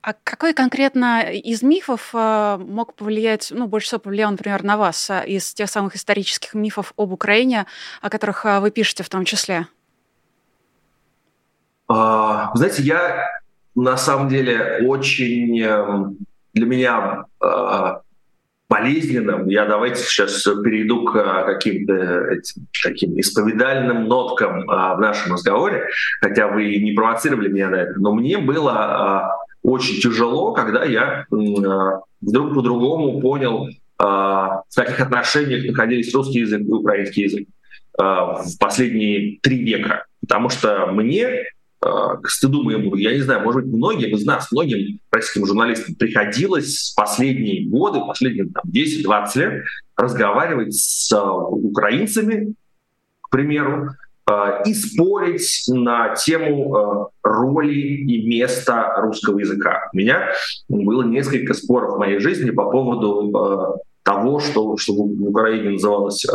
А 0.06 0.14
какой 0.22 0.54
конкретно 0.54 1.22
из 1.32 1.64
мифов 1.64 2.10
э, 2.14 2.58
мог 2.60 2.94
повлиять, 2.94 3.48
ну, 3.52 3.66
больше 3.66 3.88
всего 3.88 3.98
повлиял, 3.98 4.30
например, 4.30 4.62
на 4.62 4.76
вас, 4.76 5.10
а, 5.10 5.22
из 5.22 5.52
тех 5.52 5.68
самых 5.68 5.96
исторических 5.96 6.54
мифов 6.54 6.92
об 6.96 7.12
Украине, 7.12 7.66
о 8.02 8.08
которых 8.08 8.46
э, 8.46 8.60
вы 8.60 8.70
пишете 8.70 9.02
в 9.02 9.08
том 9.08 9.24
числе? 9.24 9.66
А, 11.88 12.52
знаете, 12.54 12.84
я 12.84 13.26
на 13.74 13.96
самом 13.96 14.28
деле 14.28 14.86
очень 14.86 15.58
для 16.54 16.66
меня 16.66 17.24
а, 17.40 18.02
болезненным. 18.68 19.48
Я 19.48 19.66
давайте 19.66 20.04
сейчас 20.04 20.40
перейду 20.44 21.04
к 21.06 21.46
каким-то 21.46 22.28
таким 22.80 23.18
исповедальным 23.18 24.06
ноткам 24.06 24.66
в 24.66 24.98
нашем 25.00 25.32
разговоре, 25.32 25.88
хотя 26.20 26.46
вы 26.46 26.76
не 26.76 26.92
провоцировали 26.92 27.48
меня 27.48 27.70
на 27.70 27.76
это, 27.76 27.98
но 27.98 28.14
мне 28.14 28.38
было 28.38 29.42
очень 29.66 30.00
тяжело, 30.00 30.52
когда 30.52 30.84
я 30.84 31.26
а, 31.30 32.00
вдруг 32.20 32.54
по-другому 32.54 33.20
понял 33.20 33.68
в 33.98 34.62
каких 34.74 35.00
отношениях 35.00 35.64
находились 35.64 36.14
русский 36.14 36.40
язык 36.40 36.60
и 36.60 36.70
украинский 36.70 37.22
язык 37.22 37.48
в 37.96 38.58
последние 38.60 39.38
три 39.40 39.64
века. 39.64 40.04
Потому 40.20 40.50
что 40.50 40.88
мне 40.92 41.44
к 41.80 42.28
стыду 42.28 42.62
моему, 42.62 42.94
я 42.96 43.14
не 43.14 43.20
знаю, 43.20 43.42
может 43.42 43.62
быть, 43.62 43.72
многим 43.72 44.14
из 44.14 44.26
нас, 44.26 44.52
многим 44.52 44.98
российским 45.10 45.46
журналистам 45.46 45.94
приходилось 45.94 46.92
последние 46.94 47.66
годы, 47.70 48.00
последние 48.06 48.48
там, 48.50 48.64
10-20 48.70 49.38
лет 49.38 49.64
разговаривать 49.96 50.74
с 50.74 51.10
украинцами, 51.50 52.54
к 53.22 53.30
примеру, 53.30 53.92
и 54.66 54.74
спорить 54.74 55.64
на 55.68 56.14
тему 56.16 56.76
э, 56.76 57.28
роли 57.28 57.74
и 57.74 58.26
места 58.26 58.94
русского 58.98 59.38
языка. 59.38 59.88
У 59.92 59.96
меня 59.98 60.32
было 60.68 61.04
несколько 61.04 61.54
споров 61.54 61.94
в 61.94 61.98
моей 61.98 62.18
жизни 62.18 62.50
по 62.50 62.68
поводу 62.68 63.30
э, 63.30 63.78
того, 64.02 64.40
что, 64.40 64.76
что 64.78 64.94
в 64.94 65.28
Украине 65.28 65.70
называлось 65.70 66.26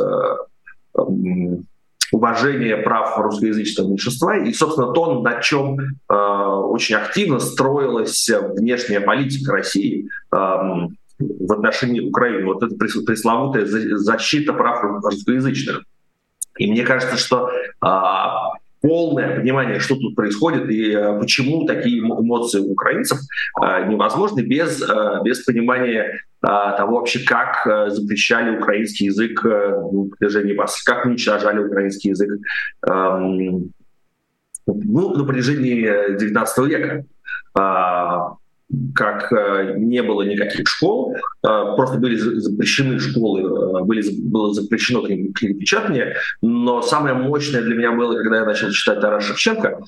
уважение 2.11 2.77
прав 2.77 3.17
русскоязычного 3.17 3.89
меньшинства 3.89 4.37
и, 4.37 4.53
собственно, 4.53 4.91
то, 4.91 5.21
на 5.21 5.41
чем 5.41 5.79
э, 5.79 6.13
очень 6.13 6.95
активно 6.95 7.39
строилась 7.39 8.29
внешняя 8.57 8.99
политика 8.99 9.53
России 9.53 10.09
э, 10.31 10.37
в 10.37 11.53
отношении 11.53 12.01
Украины. 12.01 12.45
Вот 12.45 12.63
это 12.63 12.75
пресловутая 12.75 13.65
защита 13.65 14.53
прав 14.53 14.83
русскоязычных. 15.03 15.83
И 16.57 16.71
мне 16.71 16.83
кажется, 16.83 17.17
что 17.17 17.49
а, 17.79 18.51
полное 18.81 19.35
понимание, 19.35 19.79
что 19.79 19.95
тут 19.95 20.15
происходит 20.15 20.69
и 20.69 20.93
а, 20.93 21.17
почему 21.19 21.65
такие 21.65 21.99
эмоции 21.99 22.59
у 22.59 22.71
украинцев 22.71 23.19
а, 23.59 23.81
невозможны 23.85 24.41
без, 24.41 24.81
а, 24.81 25.21
без 25.23 25.43
понимания 25.43 26.19
а, 26.41 26.73
того 26.73 26.97
вообще, 26.97 27.23
как 27.23 27.65
а, 27.67 27.89
запрещали 27.89 28.57
украинский 28.57 29.05
язык 29.05 29.45
а, 29.45 29.77
в 29.77 30.09
протяжении 30.09 30.57
как 30.85 31.05
уничтожали 31.05 31.63
украинский 31.63 32.09
язык 32.09 32.29
ну, 34.67 35.15
на 35.15 35.25
протяжении 35.25 36.17
19 36.17 36.57
века. 36.67 37.05
Как 38.95 39.31
э, 39.33 39.75
не 39.77 40.01
было 40.01 40.21
никаких 40.21 40.67
школ, 40.67 41.13
э, 41.13 41.17
просто 41.75 41.97
были 41.97 42.15
запрещены 42.15 42.99
школы, 42.99 43.41
э, 43.41 43.83
были, 43.83 44.03
было 44.21 44.53
запрещено 44.53 45.01
книгопечатание, 45.01 46.15
но 46.41 46.81
самое 46.81 47.13
мощное 47.13 47.61
для 47.63 47.75
меня 47.75 47.91
было, 47.91 48.15
когда 48.15 48.37
я 48.39 48.45
начал 48.45 48.69
читать 48.69 49.01
Тарас 49.01 49.25
Шевченко. 49.25 49.79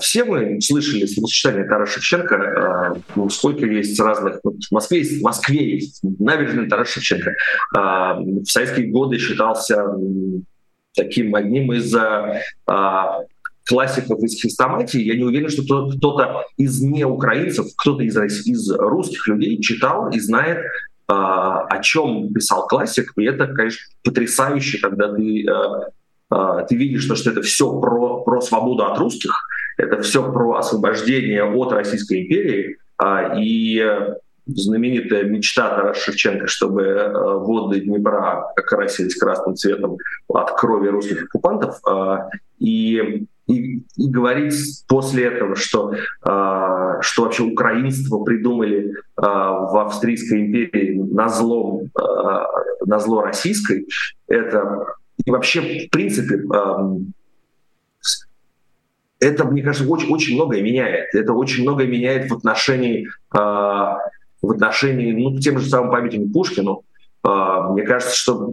Все 0.00 0.24
мы 0.24 0.60
слышали 0.60 1.04
словосочетание 1.06 1.64
Тарас 1.64 1.90
Шевченко, 1.90 3.02
ну, 3.16 3.28
сколько 3.28 3.66
есть 3.66 3.98
разных, 4.00 4.40
в 4.42 4.72
Москве 4.72 4.98
есть, 4.98 5.20
в 5.20 5.22
Москве 5.22 5.74
есть 5.74 6.00
набережная 6.02 6.68
Тарас 6.68 6.88
Шевченко. 6.88 7.34
В 7.72 8.44
советские 8.44 8.88
годы 8.88 9.18
считался 9.18 9.84
таким 10.94 11.34
одним 11.34 11.72
из 11.72 11.94
классиков 13.66 14.20
из 14.20 14.40
хрестоматии, 14.40 15.00
я 15.00 15.16
не 15.16 15.24
уверен, 15.24 15.48
что 15.48 15.90
кто-то 15.90 16.44
из 16.56 16.80
неукраинцев, 16.80 17.66
кто-то 17.76 18.02
из, 18.02 18.16
из 18.46 18.70
русских 18.70 19.26
людей 19.28 19.60
читал 19.60 20.08
и 20.10 20.20
знает, 20.20 20.58
а, 21.08 21.62
о 21.62 21.82
чем 21.82 22.32
писал 22.32 22.66
классик. 22.66 23.12
И 23.16 23.24
это, 23.24 23.46
конечно, 23.46 23.80
потрясающе, 24.04 24.78
когда 24.78 25.12
ты, 25.12 25.46
а, 25.48 25.90
а, 26.30 26.62
ты 26.62 26.74
видишь, 26.76 27.04
что, 27.04 27.30
это 27.30 27.42
все 27.42 27.80
про, 27.80 28.22
про 28.24 28.40
свободу 28.40 28.84
от 28.84 28.98
русских, 28.98 29.32
это 29.78 30.02
все 30.02 30.32
про 30.32 30.56
освобождение 30.56 31.44
от 31.44 31.72
Российской 31.72 32.22
империи. 32.22 32.78
И 33.38 33.84
знаменитая 34.46 35.24
мечта 35.24 35.68
Тараса 35.68 36.00
Шевченко, 36.00 36.46
чтобы 36.46 37.10
воды 37.12 37.80
Днепра 37.80 38.52
окрасились 38.56 39.16
красным 39.16 39.54
цветом 39.54 39.98
от 40.28 40.52
крови 40.52 40.88
русских 40.88 41.24
оккупантов. 41.24 41.78
И 42.58 43.26
и, 43.46 43.78
и 43.96 44.08
говорить 44.10 44.54
после 44.88 45.24
этого, 45.24 45.54
что, 45.54 45.92
э, 45.92 45.98
что 47.00 47.22
вообще 47.22 47.42
украинство 47.44 48.22
придумали 48.24 48.90
э, 48.90 48.92
в 49.16 49.84
Австрийской 49.84 50.46
империи 50.46 50.98
на 50.98 51.28
зло, 51.28 51.82
э, 51.82 52.02
на 52.86 52.98
зло 52.98 53.22
российской, 53.22 53.86
это 54.26 54.86
и 55.24 55.30
вообще 55.30 55.86
в 55.86 55.90
принципе 55.90 56.36
э, 56.36 56.96
это, 59.18 59.44
мне 59.44 59.62
кажется, 59.62 59.88
очень, 59.90 60.12
очень 60.12 60.34
многое 60.34 60.62
меняет. 60.62 61.14
Это 61.14 61.32
очень 61.32 61.62
многое 61.62 61.86
меняет 61.86 62.30
в 62.30 62.34
отношении, 62.34 63.06
э, 63.06 63.38
в 63.38 64.50
отношении 64.50 65.12
ну, 65.12 65.38
тем 65.38 65.58
же 65.58 65.68
самым 65.68 65.90
памятникам 65.90 66.32
Пушкину, 66.32 66.82
а, 66.82 66.95
мне 67.72 67.82
кажется, 67.82 68.14
что 68.14 68.52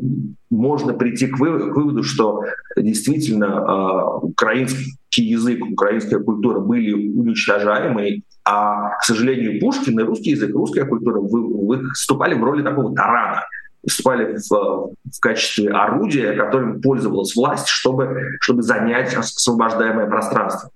можно 0.50 0.94
прийти 0.94 1.28
к 1.28 1.38
выводу, 1.38 2.04
что 2.04 2.44
действительно 2.76 3.60
а, 3.60 4.18
украинский 4.18 5.24
язык, 5.24 5.64
украинская 5.64 6.20
культура 6.20 6.60
были 6.60 6.92
уничтожаемы, 6.94 8.24
а, 8.46 8.98
к 8.98 9.04
сожалению, 9.04 9.60
Пушкин 9.60 10.00
и 10.00 10.04
русский 10.04 10.32
язык, 10.32 10.54
русская 10.56 10.86
культура 10.86 11.20
выступали 11.20 12.34
в 12.34 12.44
роли 12.44 12.64
такого 12.64 12.96
тарана, 12.96 13.44
выступали 13.84 14.38
в, 14.38 14.50
в 14.50 15.20
качестве 15.22 15.70
орудия, 15.70 16.34
которым 16.34 16.82
пользовалась 16.82 17.36
власть, 17.36 17.68
чтобы, 17.68 18.38
чтобы 18.42 18.64
занять 18.64 19.14
освобождаемое 19.14 20.08
пространство. 20.08 20.72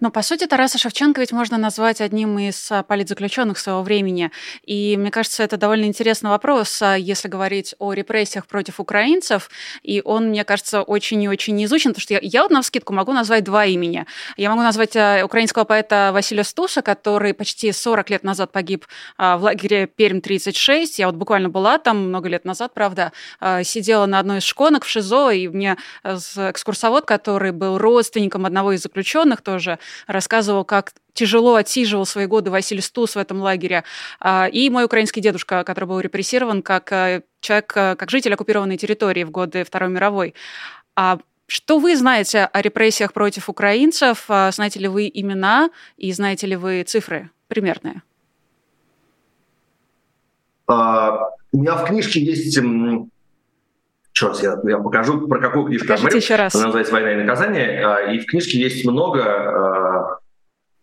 Но, 0.00 0.10
по 0.10 0.22
сути, 0.22 0.46
Тараса 0.46 0.78
Шевченко 0.78 1.20
ведь 1.20 1.32
можно 1.32 1.58
назвать 1.58 2.00
одним 2.00 2.38
из 2.38 2.70
а, 2.70 2.82
политзаключенных 2.82 3.58
своего 3.58 3.82
времени. 3.82 4.30
И 4.64 4.96
мне 4.96 5.10
кажется, 5.10 5.42
это 5.42 5.56
довольно 5.56 5.84
интересный 5.84 6.30
вопрос, 6.30 6.80
а, 6.80 6.96
если 6.96 7.28
говорить 7.28 7.74
о 7.78 7.92
репрессиях 7.92 8.46
против 8.46 8.80
украинцев. 8.80 9.50
И 9.82 10.00
он, 10.04 10.28
мне 10.28 10.44
кажется, 10.44 10.82
очень 10.82 11.22
и 11.22 11.28
очень 11.28 11.54
не 11.54 11.66
изучен, 11.66 11.90
потому 11.90 12.02
что 12.02 12.14
я, 12.14 12.20
я 12.22 12.42
вот 12.42 12.50
на 12.50 12.62
вскидку 12.62 12.92
могу 12.92 13.12
назвать 13.12 13.44
два 13.44 13.66
имени. 13.66 14.06
Я 14.36 14.50
могу 14.50 14.62
назвать 14.62 14.96
а, 14.96 15.22
украинского 15.24 15.64
поэта 15.64 16.10
Василия 16.12 16.44
Стуса, 16.44 16.82
который 16.82 17.34
почти 17.34 17.72
40 17.72 18.10
лет 18.10 18.24
назад 18.24 18.52
погиб 18.52 18.86
в 19.18 19.38
лагере 19.40 19.86
Перм-36. 19.86 20.94
Я 20.96 21.06
вот 21.06 21.16
буквально 21.16 21.48
была 21.48 21.78
там 21.78 22.08
много 22.08 22.28
лет 22.28 22.44
назад, 22.44 22.72
правда, 22.74 23.12
сидела 23.62 24.06
на 24.06 24.18
одной 24.18 24.38
из 24.38 24.44
шконок 24.44 24.84
в 24.84 24.88
ШИЗО, 24.88 25.30
и 25.30 25.48
мне 25.48 25.76
экскурсовод, 26.04 27.04
который 27.04 27.52
был 27.52 27.78
родственником 27.78 28.46
одного 28.46 28.72
из 28.72 28.82
заключенных, 28.82 29.42
тоже 29.42 29.57
тоже 29.58 29.78
рассказывал, 30.06 30.64
как 30.64 30.92
тяжело 31.14 31.56
отсиживал 31.56 32.06
свои 32.06 32.26
годы 32.26 32.50
Василий 32.50 32.80
Стус 32.80 33.16
в 33.16 33.18
этом 33.18 33.40
лагере. 33.40 33.82
А, 34.20 34.46
и 34.46 34.70
мой 34.70 34.84
украинский 34.84 35.20
дедушка, 35.20 35.64
который 35.64 35.86
был 35.86 35.98
репрессирован 35.98 36.62
как 36.62 36.92
э, 36.92 37.22
человек, 37.40 37.72
э, 37.74 37.96
как 37.96 38.10
житель 38.10 38.34
оккупированной 38.34 38.76
территории 38.76 39.24
в 39.24 39.32
годы 39.32 39.64
Второй 39.64 39.90
мировой. 39.90 40.34
А 40.94 41.18
что 41.48 41.78
вы 41.78 41.96
знаете 41.96 42.44
о 42.44 42.62
репрессиях 42.62 43.12
против 43.12 43.48
украинцев? 43.48 44.26
А, 44.28 44.52
знаете 44.52 44.78
ли 44.78 44.86
вы 44.86 45.10
имена 45.12 45.70
и 45.96 46.12
знаете 46.12 46.46
ли 46.46 46.54
вы 46.54 46.84
цифры 46.84 47.30
примерные? 47.48 48.02
Uh, 50.70 51.18
у 51.50 51.62
меня 51.62 51.74
в 51.74 51.86
книжке 51.86 52.20
есть 52.20 52.54
Черт, 54.18 54.42
я, 54.42 54.58
я 54.64 54.78
покажу, 54.78 55.28
про 55.28 55.38
какую 55.38 55.66
книжку 55.66 55.86
Покажите 55.86 56.16
я 56.16 56.18
еще 56.18 56.34
раз. 56.34 56.54
Она 56.56 56.64
называется 56.64 56.92
«Война 56.92 57.12
и 57.12 57.16
наказание». 57.22 57.86
А, 57.86 58.12
и 58.12 58.18
в 58.18 58.26
книжке 58.26 58.58
есть 58.58 58.84
много, 58.84 59.22
а, 59.22 60.18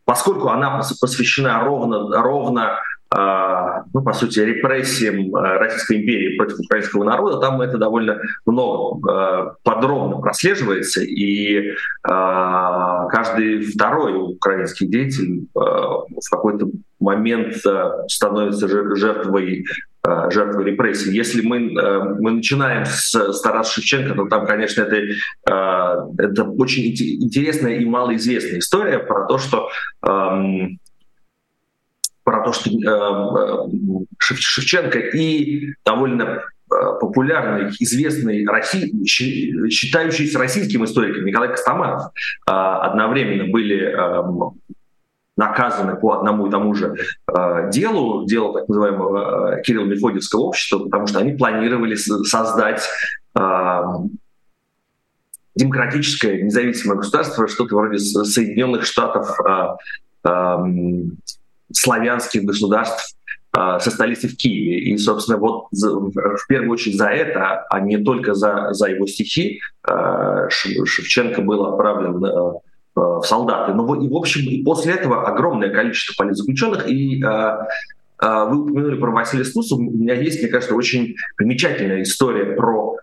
поскольку 0.06 0.48
она 0.48 0.82
посвящена 1.02 1.62
ровно, 1.66 2.22
ровно 2.22 2.80
а, 3.10 3.84
ну, 3.94 4.04
по 4.04 4.14
сути, 4.14 4.40
репрессиям 4.40 5.36
Российской 5.36 5.98
империи 5.98 6.38
против 6.38 6.62
украинского 6.62 7.04
народа, 7.04 7.42
там 7.42 7.60
это 7.60 7.78
довольно 7.78 8.22
много 8.46 9.58
подробно 9.64 10.22
прослеживается, 10.22 11.02
и 11.02 11.74
каждый 12.04 13.66
второй 13.66 14.16
украинский 14.16 14.88
деятель 14.88 15.48
в 15.54 16.30
какой-то 16.32 16.68
момент 17.02 17.58
становится 18.08 18.68
жертвой 18.96 19.66
жертвы 20.32 20.64
репрессий. 20.64 21.12
Если 21.12 21.42
мы, 21.42 21.74
э, 21.74 22.00
мы 22.20 22.32
начинаем 22.32 22.86
с, 22.86 23.14
с 23.14 23.42
Тараса 23.42 23.74
Шевченко, 23.74 24.16
то 24.16 24.26
там, 24.26 24.46
конечно, 24.46 24.82
это, 24.82 24.96
э, 24.96 25.12
это 26.18 26.44
очень 26.44 26.86
интересная 26.88 27.78
и 27.78 27.86
малоизвестная 27.86 28.60
история 28.60 29.00
про 29.00 29.26
то, 29.26 29.38
что 29.38 29.70
эм, 30.08 30.80
про 32.24 32.44
то, 32.44 32.54
что 32.54 32.70
Шевченко 34.20 35.00
и 35.00 35.74
довольно 35.86 36.44
популярный, 36.68 37.72
известный, 37.80 38.46
Россий, 38.48 38.92
считающийся 39.06 40.40
российским 40.40 40.84
историком 40.84 41.26
Николай 41.26 41.50
Костомаров 41.50 42.12
одновременно 42.48 43.52
были 43.52 43.92
эм, 43.92 44.60
наказаны 45.38 45.96
по 45.96 46.14
одному 46.14 46.48
и 46.48 46.52
тому 46.52 46.74
же 46.74 46.96
э, 47.28 47.70
делу, 47.72 48.26
делу 48.26 48.54
так 48.54 48.70
называемого 48.70 49.58
э, 49.58 49.62
Кирилла-Мефодиевского 49.64 50.42
общества, 50.42 50.80
потому 50.80 51.08
что 51.08 51.20
они 51.20 51.34
планировали 51.34 51.96
создать 51.96 52.84
э, 53.38 53.82
демократическое 55.56 56.42
независимое 56.42 56.98
государство, 56.98 57.48
что-то 57.48 57.76
вроде 57.76 58.00
Соединенных 58.00 58.86
Штатов 58.86 59.38
э, 59.46 59.68
э, 60.24 60.58
славянских 61.72 62.44
государств 62.44 63.16
со 63.54 63.90
столицы 63.90 64.28
в 64.28 64.36
Киеве. 64.36 64.80
И, 64.80 64.98
собственно, 64.98 65.38
вот 65.38 65.68
в 65.72 66.48
первую 66.50 66.72
очередь 66.72 66.98
за 66.98 67.08
это, 67.08 67.66
а 67.70 67.80
не 67.80 67.96
только 67.96 68.34
за, 68.34 68.74
за 68.74 68.88
его 68.88 69.08
стихи, 69.08 69.62
Шевченко 69.88 71.42
был 71.42 71.66
отправлен 71.66 72.22
в 72.96 73.24
солдаты. 73.24 73.74
Ну 73.74 74.02
и, 74.02 74.08
в 74.08 74.16
общем, 74.16 74.42
и 74.50 74.64
после 74.64 74.94
этого 74.94 75.28
огромное 75.28 75.70
количество 75.70 76.24
политзаключенных. 76.24 76.88
И 76.88 77.22
вы 77.22 78.62
упомянули 78.62 78.98
про 78.98 79.12
Василия 79.12 79.44
Стуса. 79.44 79.76
У 79.76 79.82
меня 79.82 80.14
есть, 80.14 80.42
мне 80.42 80.50
кажется, 80.50 80.74
очень 80.74 81.16
примечательная 81.36 82.04
история 82.04 82.56
про 82.56 82.96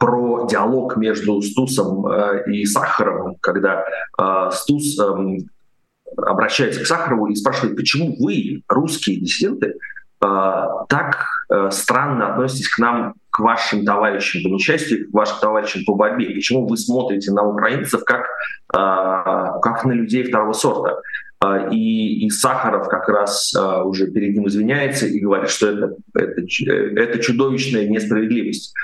про 0.00 0.46
диалог 0.46 0.96
между 0.96 1.42
Стусом 1.42 2.06
э, 2.06 2.50
и 2.50 2.64
Сахаровым, 2.64 3.36
когда 3.42 3.84
э, 4.18 4.50
Стус 4.50 4.98
э, 4.98 5.38
обращается 6.16 6.80
к 6.82 6.86
Сахарову 6.86 7.26
и 7.26 7.34
спрашивает, 7.34 7.76
почему 7.76 8.16
вы, 8.18 8.62
русские 8.66 9.20
диссиденты, 9.20 9.74
э, 10.24 10.66
так 10.88 11.26
э, 11.52 11.68
странно 11.70 12.32
относитесь 12.32 12.70
к 12.70 12.78
нам, 12.78 13.12
вашим 13.40 13.84
товарищам 13.84 14.42
по 14.42 14.48
несчастью, 14.48 15.10
к 15.10 15.14
вашим 15.14 15.38
товарищам 15.40 15.84
по 15.84 15.94
борьбе? 15.94 16.34
Почему 16.34 16.66
вы 16.66 16.76
смотрите 16.76 17.32
на 17.32 17.42
украинцев 17.42 18.04
как, 18.04 18.26
э, 18.72 18.76
как 19.62 19.84
на 19.84 19.92
людей 19.92 20.24
второго 20.24 20.52
сорта? 20.52 21.00
Э, 21.42 21.68
и, 21.72 22.26
и 22.26 22.30
Сахаров 22.30 22.88
как 22.88 23.08
раз 23.08 23.54
uh, 23.56 23.82
уже 23.84 24.10
перед 24.10 24.34
ним 24.34 24.46
извиняется 24.46 25.06
и 25.06 25.20
говорит, 25.20 25.50
что 25.50 25.68
это, 25.68 25.94
это, 26.14 26.42
это 26.72 27.18
чудовищная 27.18 27.88
несправедливость. 27.88 28.74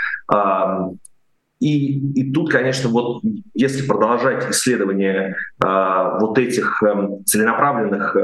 И, 1.58 1.98
и 2.20 2.32
тут, 2.32 2.50
конечно, 2.50 2.90
вот 2.90 3.22
если 3.54 3.86
продолжать 3.86 4.50
исследование 4.50 5.36
э, 5.64 6.18
вот 6.20 6.38
этих 6.38 6.82
э, 6.82 7.08
целенаправленных 7.24 8.14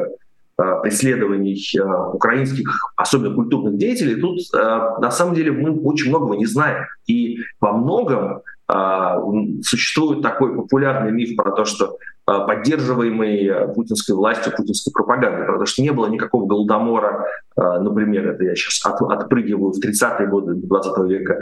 преследований 0.83 1.57
э, 1.77 1.83
украинских, 2.13 2.93
особенно 2.97 3.35
культурных 3.35 3.77
деятелей, 3.77 4.21
тут 4.21 4.39
э, 4.55 4.59
на 4.59 5.11
самом 5.11 5.35
деле 5.35 5.53
мы 5.53 5.79
очень 5.81 6.11
многого 6.11 6.37
не 6.37 6.47
знаем. 6.47 6.85
И 7.07 7.39
во 7.61 7.73
многом 7.73 8.43
э, 8.69 9.15
существует 9.63 10.23
такой 10.23 10.55
популярный 10.55 11.13
миф 11.13 11.37
про 11.37 11.53
то, 11.53 11.65
что 11.65 11.97
Э, 12.31 12.47
поддерживаемый 12.47 13.47
э, 13.47 13.69
путинской 13.75 14.15
властью, 14.15 14.53
путинской 14.57 14.93
пропагандой, 14.93 15.45
потому 15.45 15.67
что 15.67 15.83
не 15.83 15.91
было 15.91 16.07
никакого 16.07 16.47
голодомора, 16.47 17.27
э, 17.57 17.79
например, 17.81 18.29
это 18.29 18.45
я 18.45 18.55
сейчас 18.55 18.81
от, 18.87 19.03
отпрыгиваю 19.03 19.73
в 19.73 19.81
30-е 19.81 20.29
годы 20.29 20.55
20 20.55 20.99
века, 21.09 21.41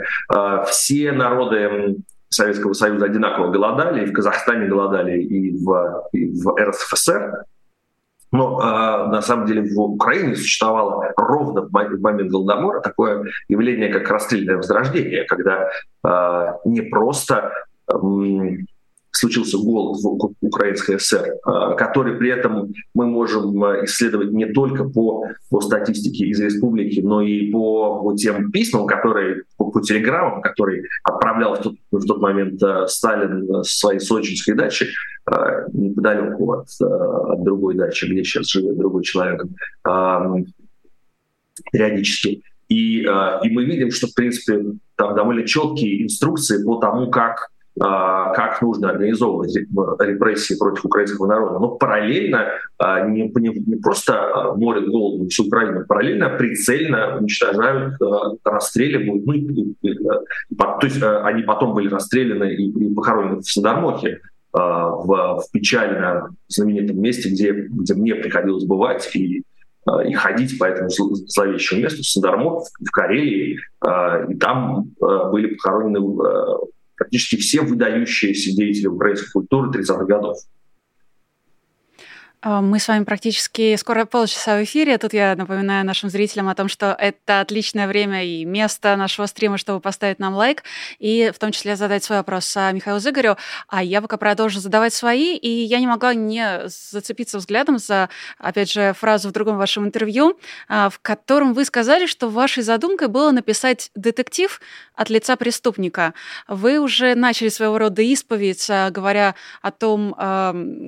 все 0.65 1.11
народы 1.11 1.97
Советского 2.29 2.73
Союза 2.73 3.05
одинаково 3.05 3.51
голодали, 3.51 4.03
и 4.03 4.07
в 4.07 4.13
Казахстане 4.13 4.67
голодали, 4.67 5.21
и 5.21 5.51
в, 5.63 6.09
и 6.13 6.31
в 6.31 6.55
РСФСР, 6.57 7.43
но 8.31 8.59
э, 8.61 9.11
на 9.11 9.21
самом 9.21 9.45
деле 9.45 9.63
в 9.63 9.79
Украине 9.79 10.35
существовало 10.35 11.13
ровно 11.17 11.61
в 11.61 11.71
момент 11.71 12.31
Голодомора 12.31 12.79
такое 12.79 13.25
явление, 13.49 13.89
как 13.89 14.09
расстрельное 14.09 14.57
возрождение, 14.57 15.25
когда 15.25 15.69
э, 16.03 16.47
не 16.65 16.81
просто 16.81 17.51
э, 17.91 17.93
случился 19.11 19.57
голод 19.57 19.99
в 20.01 20.33
Украинской 20.41 20.97
ССР, 20.97 21.35
а, 21.45 21.73
который 21.73 22.15
при 22.15 22.29
этом 22.29 22.73
мы 22.95 23.05
можем 23.05 23.61
исследовать 23.83 24.31
не 24.31 24.45
только 24.45 24.85
по, 24.85 25.25
по 25.49 25.59
статистике 25.59 26.25
из 26.25 26.39
республики, 26.39 27.01
но 27.01 27.21
и 27.21 27.51
по, 27.51 28.01
по 28.01 28.15
тем 28.15 28.51
письмам, 28.51 28.87
которые, 28.87 29.43
по, 29.57 29.69
по 29.69 29.81
телеграммам, 29.81 30.41
которые 30.41 30.85
отправлял 31.03 31.55
в 31.55 31.59
тот, 31.59 31.75
в 31.91 32.05
тот 32.05 32.21
момент 32.21 32.61
Сталин 32.87 33.63
с 33.63 33.79
своей 33.79 33.99
сочинской 33.99 34.55
дачи 34.55 34.87
неподалеку 35.73 36.51
от, 36.51 36.67
от 36.79 37.43
другой 37.43 37.75
дачи, 37.75 38.05
где 38.05 38.23
сейчас 38.23 38.47
живет 38.47 38.77
другой 38.77 39.03
человек, 39.03 39.43
периодически. 41.71 42.43
И, 42.69 43.01
и 43.01 43.49
мы 43.49 43.65
видим, 43.65 43.91
что, 43.91 44.07
в 44.07 44.13
принципе, 44.13 44.63
там 44.95 45.15
довольно 45.15 45.45
четкие 45.45 46.03
инструкции 46.03 46.63
по 46.63 46.77
тому, 46.77 47.11
как 47.11 47.49
как 47.79 48.61
нужно 48.61 48.89
организовывать 48.89 49.55
репрессии 49.55 50.57
против 50.57 50.83
украинского 50.85 51.25
народа, 51.25 51.57
но 51.57 51.69
параллельно 51.69 52.49
не, 53.07 53.31
не, 53.33 53.49
не 53.65 53.75
просто 53.77 54.53
морят 54.57 54.89
голодом 54.89 55.29
всю 55.29 55.47
Украину, 55.47 55.85
параллельно 55.87 56.29
прицельно 56.37 57.17
уничтожают, 57.17 57.95
расстреливают. 58.43 59.25
Ну, 59.25 59.33
и, 59.33 59.75
и, 59.83 59.95
то 60.57 60.79
есть 60.83 61.01
они 61.01 61.43
потом 61.43 61.73
были 61.73 61.87
расстреляны 61.89 62.53
и, 62.53 62.69
и 62.69 62.93
похоронены 62.93 63.39
в 63.39 63.49
Садармохе, 63.49 64.19
в, 64.53 65.39
в 65.39 65.43
печально 65.51 66.29
знаменитом 66.47 66.99
месте, 66.99 67.29
где, 67.29 67.51
где 67.51 67.93
мне 67.93 68.15
приходилось 68.15 68.65
бывать 68.65 69.09
и 69.15 69.43
и 70.07 70.13
ходить 70.13 70.59
по 70.59 70.65
этому 70.65 70.89
зловещему 70.91 71.81
месту, 71.81 72.03
Сандармох 72.03 72.67
в 72.79 72.91
Карелии, 72.91 73.57
и 74.29 74.35
там 74.35 74.91
были 75.31 75.55
похоронены 75.55 75.99
практически 76.95 77.37
все 77.37 77.61
выдающиеся 77.61 78.55
деятели 78.55 78.85
украинской 78.85 79.31
культуры 79.31 79.71
30-х 79.71 80.05
годов. 80.05 80.37
А, 82.43 82.59
мы 82.59 82.79
с 82.79 82.87
вами 82.87 83.03
практически 83.03 83.75
скоро 83.75 84.05
полчаса 84.05 84.57
в 84.57 84.63
эфире. 84.63 84.97
Тут 84.97 85.13
я 85.13 85.35
напоминаю 85.35 85.85
нашим 85.85 86.09
зрителям 86.09 86.49
о 86.49 86.55
том, 86.55 86.69
что 86.69 86.95
это 86.97 87.39
отличное 87.39 87.87
время 87.87 88.25
и 88.25 88.45
место 88.45 88.95
нашего 88.95 89.27
стрима, 89.27 89.59
чтобы 89.59 89.79
поставить 89.79 90.17
нам 90.17 90.33
лайк 90.33 90.63
и 90.97 91.31
в 91.35 91.37
том 91.37 91.51
числе 91.51 91.75
задать 91.75 92.03
свой 92.03 92.17
вопрос 92.17 92.55
Михаилу 92.55 92.99
Зыгорю. 92.99 93.37
А 93.67 93.83
я 93.83 94.01
пока 94.01 94.17
продолжу 94.17 94.59
задавать 94.59 94.91
свои, 94.91 95.35
и 95.35 95.47
я 95.47 95.79
не 95.79 95.85
могла 95.85 96.15
не 96.15 96.61
зацепиться 96.65 97.37
взглядом 97.37 97.77
за, 97.77 98.09
опять 98.39 98.71
же, 98.71 98.93
фразу 98.93 99.29
в 99.29 99.33
другом 99.33 99.57
вашем 99.57 99.85
интервью, 99.85 100.39
а, 100.67 100.89
в 100.89 100.97
котором 100.99 101.53
вы 101.53 101.63
сказали, 101.63 102.07
что 102.07 102.27
вашей 102.27 102.63
задумкой 102.63 103.07
было 103.07 103.29
написать 103.29 103.91
детектив 103.93 104.59
от 104.95 105.11
лица 105.11 105.35
преступника. 105.35 106.15
Вы 106.47 106.79
уже 106.79 107.13
начали 107.13 107.49
своего 107.49 107.77
рода 107.77 108.01
исповедь, 108.01 108.67
а, 108.67 108.89
говоря 108.89 109.35
о 109.61 109.69
том, 109.71 110.15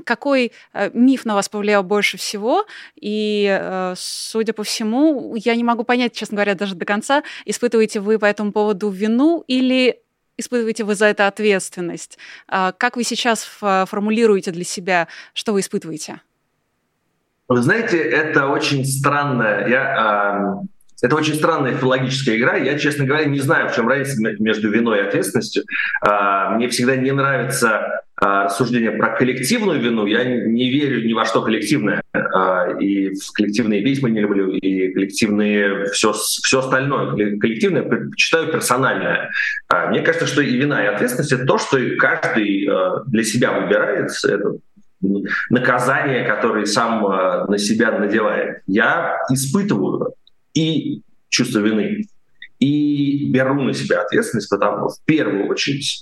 какой 0.06 0.52
миф 0.94 1.26
на 1.26 1.36
вас 1.36 1.43
вас 1.44 1.50
повлиял 1.50 1.84
больше 1.84 2.18
всего. 2.18 2.66
И, 2.96 3.48
э, 3.50 3.94
судя 3.98 4.54
по 4.54 4.64
всему, 4.64 5.36
я 5.36 5.56
не 5.56 5.64
могу 5.64 5.84
понять, 5.84 6.14
честно 6.14 6.36
говоря, 6.36 6.56
даже 6.56 6.76
до 6.76 6.86
конца, 6.86 7.24
испытываете 7.46 8.00
вы 8.00 8.18
по 8.18 8.26
этому 8.26 8.52
поводу 8.52 8.90
вину 8.90 9.44
или 9.48 10.00
испытываете 10.38 10.84
вы 10.84 10.96
за 10.96 11.08
это 11.08 11.28
ответственность? 11.28 12.18
А 12.48 12.72
как 12.72 12.96
вы 12.96 13.04
сейчас 13.04 13.44
формулируете 13.44 14.52
для 14.52 14.64
себя, 14.64 15.08
что 15.34 15.54
вы 15.54 15.60
испытываете? 15.60 16.22
Вы 17.50 17.62
знаете, 17.62 17.98
это 18.02 18.48
очень 18.48 18.86
странно. 18.86 19.68
Я, 19.68 20.62
э, 20.62 21.06
это 21.06 21.16
очень 21.16 21.36
странная 21.36 21.76
филологическая 21.76 22.38
игра. 22.38 22.56
Я, 22.56 22.80
честно 22.80 23.06
говоря, 23.06 23.26
не 23.26 23.40
знаю, 23.40 23.70
в 23.70 23.76
чем 23.76 23.90
разница 23.90 24.22
между 24.40 24.72
виной 24.72 25.00
и 25.00 25.02
ответственностью. 25.02 25.64
Э, 26.08 26.56
мне 26.56 26.70
всегда 26.70 26.96
не 26.96 27.12
нравится 27.12 28.04
рассуждение 28.24 28.92
про 28.92 29.16
коллективную 29.18 29.82
вину, 29.82 30.06
я 30.06 30.24
не 30.24 30.70
верю 30.70 31.06
ни 31.06 31.14
во 31.14 31.26
что 31.26 31.42
коллективное. 31.42 32.02
А, 32.14 32.70
и 32.80 33.10
в 33.10 33.32
коллективные 33.34 33.84
письма 33.84 34.10
не 34.10 34.22
люблю, 34.22 34.52
и 34.52 34.94
коллективные 34.94 35.86
все, 35.92 36.14
все 36.14 36.60
остальное. 36.60 37.38
Коллективное 37.38 37.84
предпочитаю 37.84 38.52
персональное. 38.52 39.30
А, 39.68 39.90
мне 39.90 40.02
кажется, 40.02 40.28
что 40.28 40.42
и 40.42 40.56
вина, 40.56 40.84
и 40.84 40.88
ответственность— 40.88 41.32
это 41.34 41.46
то, 41.46 41.58
что 41.58 41.78
каждый 41.98 42.68
для 43.08 43.24
себя 43.24 43.60
выбирает. 43.60 44.12
Это 44.26 44.54
наказание, 45.50 46.24
которое 46.26 46.66
сам 46.66 47.02
на 47.50 47.58
себя 47.58 47.92
надевает. 47.92 48.62
Я 48.68 49.18
испытываю 49.30 50.14
и 50.54 51.02
чувство 51.30 51.60
вины, 51.60 52.06
и 52.64 53.30
беру 53.30 53.62
на 53.62 53.74
себя 53.74 54.02
ответственность, 54.02 54.50
потому, 54.50 54.88
в 54.88 55.04
первую 55.06 55.50
очередь, 55.50 56.02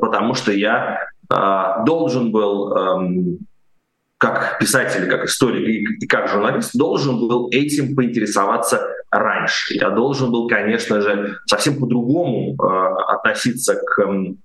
потому 0.00 0.34
что 0.34 0.52
я 0.52 1.00
а, 1.28 1.84
должен 1.84 2.32
был 2.32 2.76
эм, 2.76 3.38
как 4.18 4.58
писатель, 4.58 5.08
как 5.08 5.24
историк 5.24 5.66
и, 6.02 6.06
как 6.06 6.28
журналист, 6.28 6.76
должен 6.76 7.26
был 7.26 7.48
этим 7.50 7.94
поинтересоваться 7.96 8.86
раньше. 9.10 9.74
Я 9.74 9.90
должен 9.90 10.30
был, 10.30 10.48
конечно 10.48 11.00
же, 11.00 11.38
совсем 11.46 11.78
по-другому 11.78 12.54
э, 12.54 13.12
относиться 13.14 13.76
к, 13.76 13.98
эм, 14.02 14.38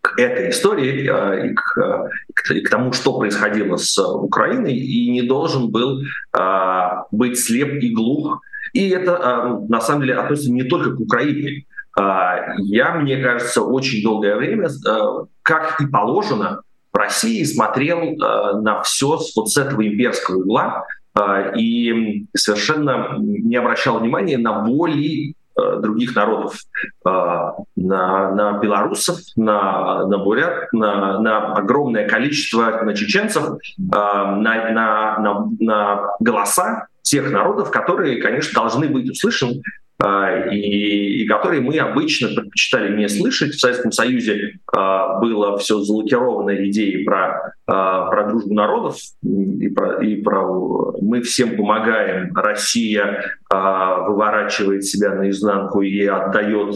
к 0.00 0.18
этой 0.18 0.50
истории 0.50 1.10
э, 1.10 1.48
и, 1.48 1.54
к, 1.54 2.10
и 2.50 2.60
к 2.60 2.70
тому, 2.70 2.92
что 2.92 3.18
происходило 3.18 3.76
с 3.76 3.98
Украиной, 3.98 4.76
и 4.76 5.10
не 5.10 5.22
должен 5.22 5.70
был 5.70 6.02
э, 6.02 6.88
быть 7.10 7.40
слеп 7.40 7.82
и 7.82 7.92
глух. 7.92 8.40
И 8.76 8.90
это, 8.90 9.58
на 9.68 9.80
самом 9.80 10.02
деле, 10.02 10.16
относится 10.16 10.52
не 10.52 10.64
только 10.64 10.90
к 10.90 11.00
Украине. 11.00 11.64
А, 11.98 12.54
я, 12.58 12.92
мне 12.92 13.16
кажется, 13.22 13.62
очень 13.62 14.02
долгое 14.02 14.36
время, 14.36 14.68
э, 14.68 14.98
как 15.40 15.80
и 15.80 15.86
положено, 15.86 16.60
в 16.92 16.96
России 16.98 17.42
смотрел 17.44 18.16
на 18.16 18.82
все 18.82 19.18
вот 19.34 19.48
с 19.50 19.56
этого 19.56 19.86
имперского 19.86 20.42
угла 20.42 20.84
и 21.56 22.26
совершенно 22.34 23.16
не 23.18 23.56
обращал 23.56 23.98
внимания 23.98 24.38
на 24.38 24.60
боли 24.60 25.34
других 25.56 26.14
народов, 26.14 26.54
на, 27.04 27.54
на 27.76 28.58
белорусов, 28.62 29.18
на, 29.36 30.06
на 30.06 30.18
бурят, 30.18 30.72
на, 30.72 31.18
на 31.20 31.52
огромное 31.54 32.08
количество 32.08 32.82
на 32.82 32.94
чеченцев, 32.94 33.44
на, 33.76 34.36
на, 34.36 35.18
на, 35.18 35.46
на 35.60 36.10
голоса 36.20 36.88
тех 37.06 37.30
народов, 37.30 37.70
которые, 37.70 38.20
конечно, 38.20 38.60
должны 38.60 38.88
быть 38.88 39.08
услышаны 39.08 39.62
а, 39.98 40.48
и, 40.50 41.22
и 41.22 41.26
которые 41.26 41.62
мы 41.62 41.78
обычно 41.78 42.28
предпочитали 42.28 42.94
не 42.96 43.08
слышать. 43.08 43.54
В 43.54 43.60
Советском 43.60 43.92
Союзе 43.92 44.58
а, 44.74 45.18
было 45.20 45.56
все 45.56 45.78
залокировано 45.78 46.68
идеей 46.68 47.04
про, 47.04 47.54
а, 47.66 48.10
про 48.10 48.28
дружбу 48.28 48.52
народов 48.52 48.96
и 49.22 49.68
про, 49.68 50.02
и 50.02 50.16
про 50.16 50.92
мы 51.00 51.22
всем 51.22 51.56
помогаем, 51.56 52.34
Россия 52.34 53.38
выворачивает 53.48 54.84
себя 54.84 55.14
наизнанку 55.14 55.80
и 55.82 56.04
отдает 56.04 56.74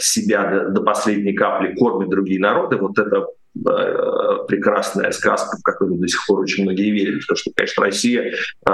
себя 0.00 0.50
до, 0.50 0.68
до 0.70 0.82
последней 0.82 1.32
капли, 1.32 1.74
кормит 1.74 2.10
другие 2.10 2.40
народы. 2.40 2.76
Вот 2.76 2.96
это 2.98 3.26
Э, 3.26 3.37
прекрасная 3.54 5.10
сказка, 5.12 5.56
в 5.56 5.62
которую 5.62 5.98
до 5.98 6.08
сих 6.08 6.24
пор 6.26 6.40
очень 6.40 6.64
многие 6.64 6.90
верят, 6.90 7.20
потому 7.20 7.36
что, 7.36 7.50
конечно, 7.54 7.84
Россия 7.84 8.34
э, 8.68 8.72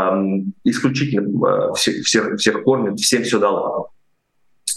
исключительно 0.64 1.70
э, 1.70 1.74
всех, 1.74 2.04
всех, 2.04 2.36
всех 2.36 2.62
кормит, 2.62 2.98
всем 3.00 3.22
все 3.22 3.38
дала. 3.38 3.86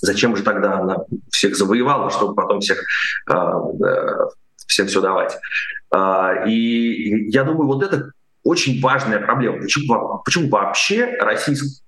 Зачем 0.02 0.36
же 0.36 0.44
тогда 0.44 0.80
она 0.80 0.98
всех 1.32 1.56
завоевала, 1.56 2.10
чтобы 2.10 2.36
потом 2.36 2.60
всех, 2.62 2.84
э, 3.30 3.34
всем 4.68 4.88
все 4.88 5.02
давать? 5.02 5.38
Э, 5.94 6.48
и 6.48 7.30
я 7.30 7.44
думаю, 7.44 7.68
вот 7.68 7.84
это 7.84 8.12
очень 8.44 8.82
важная 8.82 9.20
проблема. 9.20 9.60
Почему, 9.60 10.22
почему 10.24 10.50
вообще 10.50 11.18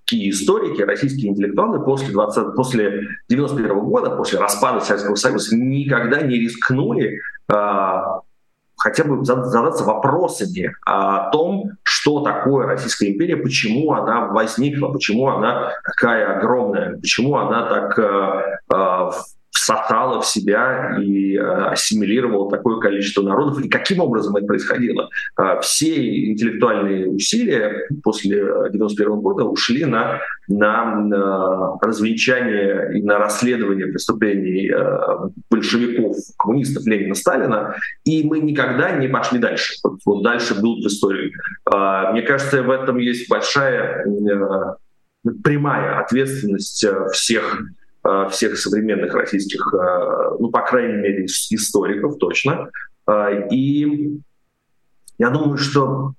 российские 0.09 0.29
историки, 0.29 0.81
российские 0.81 1.31
интеллектуалы 1.31 1.83
после, 1.83 2.11
20, 2.11 2.55
после 2.55 3.07
91 3.29 3.79
года, 3.79 4.11
после 4.11 4.39
распада 4.39 4.79
Советского 4.79 5.15
Союза 5.15 5.55
никогда 5.55 6.21
не 6.21 6.39
рискнули 6.39 7.21
а, 7.47 8.21
хотя 8.77 9.03
бы 9.03 9.23
задаться 9.23 9.83
вопросами 9.83 10.73
о 10.85 11.29
том, 11.31 11.71
что 11.83 12.21
такое 12.21 12.65
Российская 12.65 13.11
империя, 13.11 13.37
почему 13.37 13.93
она 13.93 14.27
возникла, 14.27 14.89
почему 14.89 15.27
она 15.27 15.73
такая 15.83 16.37
огромная, 16.37 16.97
почему 16.97 17.37
она 17.37 17.67
так 17.67 17.99
э, 17.99 19.11
всосала 19.51 20.21
в 20.21 20.25
себя 20.25 20.97
и 21.01 21.35
э, 21.35 21.41
ассимилировала 21.41 22.49
такое 22.49 22.79
количество 22.79 23.21
народов, 23.21 23.63
и 23.63 23.69
каким 23.69 23.99
образом 23.99 24.35
это 24.35 24.45
происходило. 24.45 25.09
Э, 25.39 25.59
все 25.61 26.31
интеллектуальные 26.31 27.09
усилия 27.09 27.87
после 28.03 28.41
1991 28.41 29.19
года 29.21 29.43
ушли 29.45 29.85
на, 29.85 30.19
на, 30.47 31.77
развенчание 31.81 32.97
и 32.97 33.03
на 33.03 33.17
расследование 33.17 33.87
преступлений 33.87 34.71
э, 34.71 35.29
большевиков, 35.49 36.15
коммунистов 36.37 36.85
Ленина, 36.85 37.15
Сталина, 37.15 37.75
и 38.03 38.23
мы 38.23 38.39
никогда 38.39 38.91
не 38.91 39.07
пошли 39.07 39.39
дальше. 39.39 39.75
Вот, 40.05 40.23
дальше 40.23 40.59
был 40.59 40.81
в 40.81 40.87
истории. 40.87 41.31
Мне 42.11 42.21
кажется, 42.21 42.63
в 42.63 42.69
этом 42.69 42.97
есть 42.97 43.29
большая 43.29 44.05
прямая 45.43 45.99
ответственность 45.99 46.85
всех 47.11 47.61
Э, 47.78 47.78
всех 48.29 48.57
современных 48.57 49.13
российских, 49.13 49.73
э, 49.73 50.35
ну, 50.39 50.49
по 50.49 50.61
крайней 50.61 50.97
мере, 50.97 51.25
историков 51.25 52.17
точно. 52.17 52.69
Э, 53.07 53.47
и 53.51 54.19
я 55.17 55.29
думаю, 55.29 55.57
что 55.57 56.13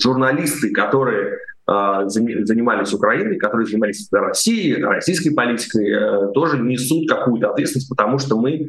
журналисты, 0.00 0.70
которые 0.72 1.38
занимались 1.66 2.92
Украиной, 2.92 3.38
которые 3.38 3.66
занимались 3.66 4.06
Россией, 4.12 4.84
российской 4.84 5.30
политикой, 5.30 6.30
тоже 6.32 6.58
несут 6.58 7.08
какую-то 7.08 7.50
ответственность, 7.50 7.88
потому 7.88 8.20
что 8.20 8.38
мы, 8.38 8.68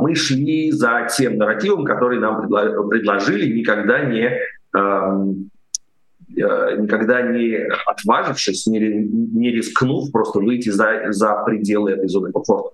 мы 0.00 0.14
шли 0.14 0.72
за 0.72 1.08
тем 1.16 1.38
нарративом, 1.38 1.86
который 1.86 2.18
нам 2.18 2.48
предложили, 2.90 3.56
никогда 3.56 4.04
не 4.04 4.30
эм, 4.76 5.51
Э, 5.51 5.51
никогда 6.36 7.22
не 7.22 7.56
отважившись, 7.86 8.66
не, 8.66 8.78
не 8.78 9.50
рискнув 9.50 10.10
просто 10.12 10.40
выйти 10.40 10.70
за, 10.70 11.12
за 11.12 11.42
пределы 11.44 11.92
этой 11.92 12.08
зоны 12.08 12.32
комфорта. 12.32 12.70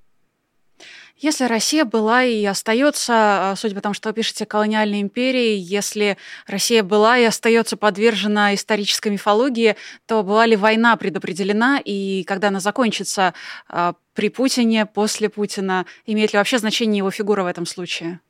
Если 1.21 1.47
Россия 1.47 1.85
была 1.85 2.23
и 2.23 2.45
остается, 2.45 3.53
э, 3.53 3.57
судя 3.57 3.75
по 3.75 3.81
тому, 3.81 3.93
что 3.93 4.09
вы 4.09 4.15
пишете, 4.15 4.47
колониальной 4.47 5.01
империей, 5.01 5.59
если 5.59 6.17
Россия 6.47 6.85
была 6.85 7.19
и 7.19 7.25
остается 7.25 7.77
подвержена 7.77 8.55
исторической 8.55 9.09
мифологии, 9.09 9.75
то 10.07 10.23
была 10.23 10.47
ли 10.47 10.55
война 10.55 10.97
предопределена, 10.97 11.81
и 11.85 12.23
когда 12.23 12.49
она 12.49 12.61
закончится 12.61 13.35
э, 13.69 13.95
при 14.15 14.29
Путине, 14.29 14.87
после 14.87 15.29
Путина, 15.29 15.87
имеет 16.07 16.33
ли 16.33 16.39
вообще 16.39 16.59
значение 16.59 16.99
его 16.99 17.11
фигура 17.11 17.43
в 17.43 17.47
этом 17.47 17.67
случае? 17.67 18.21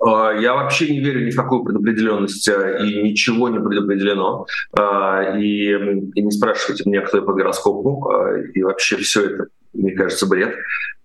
А, 0.00 0.32
я 0.32 0.54
вообще 0.54 0.90
не 0.90 1.00
верю 1.00 1.26
ни 1.26 1.30
в 1.30 1.36
какую 1.36 1.64
предопределенность, 1.64 2.48
а, 2.48 2.78
и 2.78 3.02
ничего 3.02 3.48
не 3.48 3.60
предопределено. 3.60 4.46
А, 4.78 5.36
и, 5.36 5.72
и 6.14 6.22
не 6.22 6.30
спрашивайте 6.30 6.88
меня, 6.88 7.02
кто 7.02 7.18
я 7.18 7.22
по 7.22 7.32
гороскопу. 7.32 8.10
И 8.54 8.62
вообще 8.62 8.96
все 8.96 9.26
это, 9.26 9.46
мне 9.72 9.92
кажется, 9.92 10.26
бред. 10.26 10.54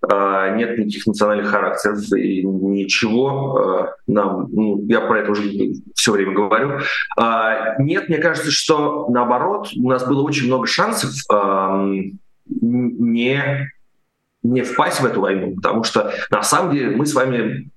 Нет 0.04 0.78
никаких 0.78 1.08
национальных 1.08 1.48
характеров 1.48 2.12
и 2.14 2.44
ничего 2.44 3.94
нам, 4.06 4.50
ну, 4.52 4.86
я 4.90 5.00
про 5.00 5.22
это 5.22 5.32
уже 5.32 5.44
все 5.96 6.12
время 6.12 6.34
говорю. 6.34 6.80
Нет, 7.80 8.10
мне 8.10 8.18
кажется, 8.18 8.52
что 8.52 9.08
наоборот, 9.08 9.70
у 9.78 9.90
нас 9.90 10.06
было 10.06 10.22
очень 10.24 10.48
много 10.48 10.68
шансов 10.68 11.12
не 12.50 13.70
не 14.44 14.62
впасть 14.62 15.00
в 15.00 15.06
эту 15.06 15.22
войну, 15.22 15.56
потому 15.56 15.86
что 15.86 16.14
на 16.30 16.44
самом 16.44 16.74
деле 16.74 16.96
мы 16.96 17.06
с 17.06 17.14
вами 17.14 17.70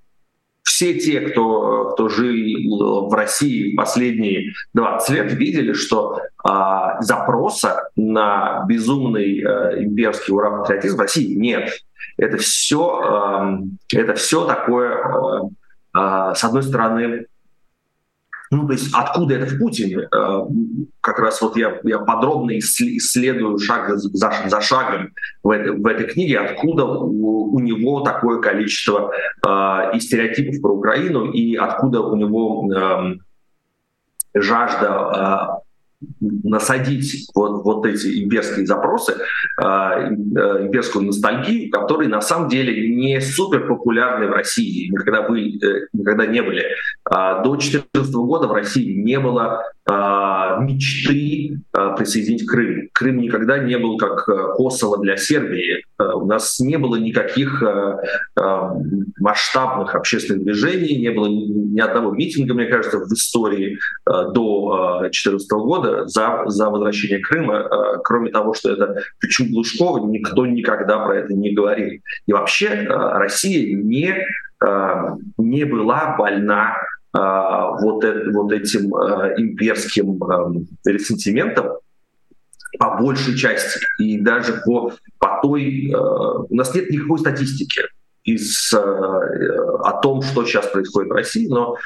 все 0.76 0.92
те, 0.92 1.20
кто, 1.20 1.92
кто 1.92 2.10
жил 2.10 3.08
в 3.08 3.14
России 3.14 3.74
последние 3.74 4.52
20 4.74 5.08
лет, 5.08 5.32
видели, 5.32 5.72
что 5.72 6.20
а, 6.44 7.00
запроса 7.00 7.88
на 7.96 8.62
безумный 8.68 9.42
а, 9.42 9.82
имперский 9.82 10.34
ура-патриотизм 10.34 10.98
в 10.98 11.00
России 11.00 11.34
нет. 11.34 11.70
Это 12.18 12.36
все, 12.36 13.00
а, 13.02 13.58
это 13.90 14.14
все 14.16 14.44
такое, 14.44 15.50
а, 15.94 16.34
с 16.34 16.44
одной 16.44 16.62
стороны, 16.62 17.24
ну, 18.50 18.66
то 18.66 18.72
есть 18.72 18.90
откуда 18.92 19.34
это 19.34 19.46
в 19.46 19.58
Путине? 19.58 20.08
Э, 20.14 20.40
как 21.00 21.18
раз 21.18 21.40
вот 21.42 21.56
я, 21.56 21.80
я 21.84 21.98
подробно 21.98 22.58
исследую 22.58 23.58
шаг 23.58 23.96
за, 23.96 24.32
за 24.46 24.60
шагом 24.60 25.12
в 25.42 25.50
этой, 25.50 25.72
в 25.72 25.86
этой 25.86 26.06
книге, 26.06 26.38
откуда 26.38 26.84
у, 26.84 27.54
у 27.54 27.60
него 27.60 28.00
такое 28.00 28.40
количество 28.40 29.10
э, 29.46 29.96
и 29.96 30.00
стереотипов 30.00 30.60
про 30.60 30.72
Украину, 30.72 31.30
и 31.30 31.56
откуда 31.56 32.00
у 32.00 32.16
него 32.16 32.72
э, 32.72 33.14
жажда 34.34 35.62
насадить 36.20 37.28
вот, 37.34 37.64
вот 37.64 37.86
эти 37.86 38.22
имперские 38.22 38.66
запросы, 38.66 39.14
э, 39.60 39.64
имперскую 39.64 41.06
ностальгию, 41.06 41.70
которые 41.70 42.08
на 42.08 42.20
самом 42.20 42.48
деле 42.48 42.94
не 42.94 43.20
супер 43.20 43.66
популярны 43.66 44.26
в 44.26 44.32
России, 44.32 44.88
никогда, 44.90 45.22
были, 45.22 45.64
э, 45.64 45.86
никогда 45.92 46.26
не 46.26 46.42
были. 46.42 46.64
Э, 47.10 47.42
до 47.42 47.56
2014 47.56 48.14
года 48.14 48.46
в 48.48 48.52
России 48.52 48.94
не 49.02 49.18
было 49.18 49.64
мечты 49.88 51.60
э, 51.72 51.94
присоединить 51.96 52.46
Крым. 52.46 52.88
Крым 52.92 53.18
никогда 53.18 53.58
не 53.58 53.78
был 53.78 53.96
как 53.98 54.26
Косово 54.56 54.98
для 54.98 55.16
Сербии. 55.16 55.84
Э, 55.98 56.12
у 56.14 56.26
нас 56.26 56.58
не 56.60 56.76
было 56.76 56.96
никаких 56.96 57.62
э, 57.62 57.96
э, 58.36 58.60
масштабных 59.20 59.94
общественных 59.94 60.44
движений, 60.44 60.98
не 60.98 61.10
было 61.10 61.28
ни 61.28 61.80
одного 61.80 62.12
митинга, 62.12 62.54
мне 62.54 62.66
кажется, 62.66 62.98
в 62.98 63.12
истории 63.12 63.78
э, 64.08 64.10
до 64.32 64.98
2014 65.02 65.50
э, 65.50 65.54
года 65.56 66.06
за, 66.06 66.42
за 66.46 66.68
возвращение 66.70 67.20
Крыма, 67.20 67.58
э, 67.58 67.98
кроме 68.04 68.30
того, 68.30 68.54
что 68.54 68.72
это 68.72 68.96
причем 69.20 69.50
Глушкова, 69.52 70.06
никто 70.06 70.46
никогда 70.46 70.98
про 70.98 71.16
это 71.16 71.32
не 71.34 71.54
говорил. 71.54 72.00
И 72.26 72.32
вообще 72.32 72.66
э, 72.66 72.86
Россия 72.88 73.76
не, 73.76 74.16
э, 74.64 75.02
не 75.38 75.64
была 75.64 76.16
больна 76.18 76.76
вот, 77.18 78.04
вот 78.32 78.52
этим 78.52 78.94
имперским 79.38 80.20
ресентиментом, 80.84 81.78
по 82.78 82.98
большей 83.00 83.36
части. 83.36 83.80
И 83.98 84.20
даже 84.20 84.60
по, 84.64 84.92
по 85.18 85.40
той... 85.42 85.94
у 85.94 86.54
нас 86.54 86.74
нет 86.74 86.90
никакой 86.90 87.18
статистики 87.18 87.82
из, 88.24 88.72
о 88.74 90.00
том, 90.02 90.20
что 90.20 90.44
сейчас 90.44 90.66
происходит 90.66 91.10
в 91.10 91.14
России, 91.14 91.48
но 91.48 91.76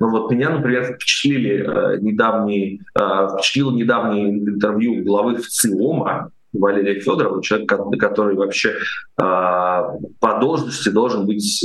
ну 0.00 0.08
вот 0.08 0.30
меня, 0.32 0.48
например, 0.48 0.94
впечатлили 0.94 1.62
э, 1.62 1.98
недавние, 2.00 2.80
э, 2.98 3.28
впечатлило 3.34 3.70
недавнее 3.70 4.30
интервью 4.30 5.04
главы 5.04 5.36
ВЦИОМа 5.36 6.30
Валерия 6.54 7.00
Федорова, 7.00 7.42
человек, 7.42 7.68
который 8.00 8.34
вообще 8.34 8.70
э, 8.70 8.76
по 9.18 10.38
должности 10.40 10.88
должен 10.88 11.26
быть 11.26 11.64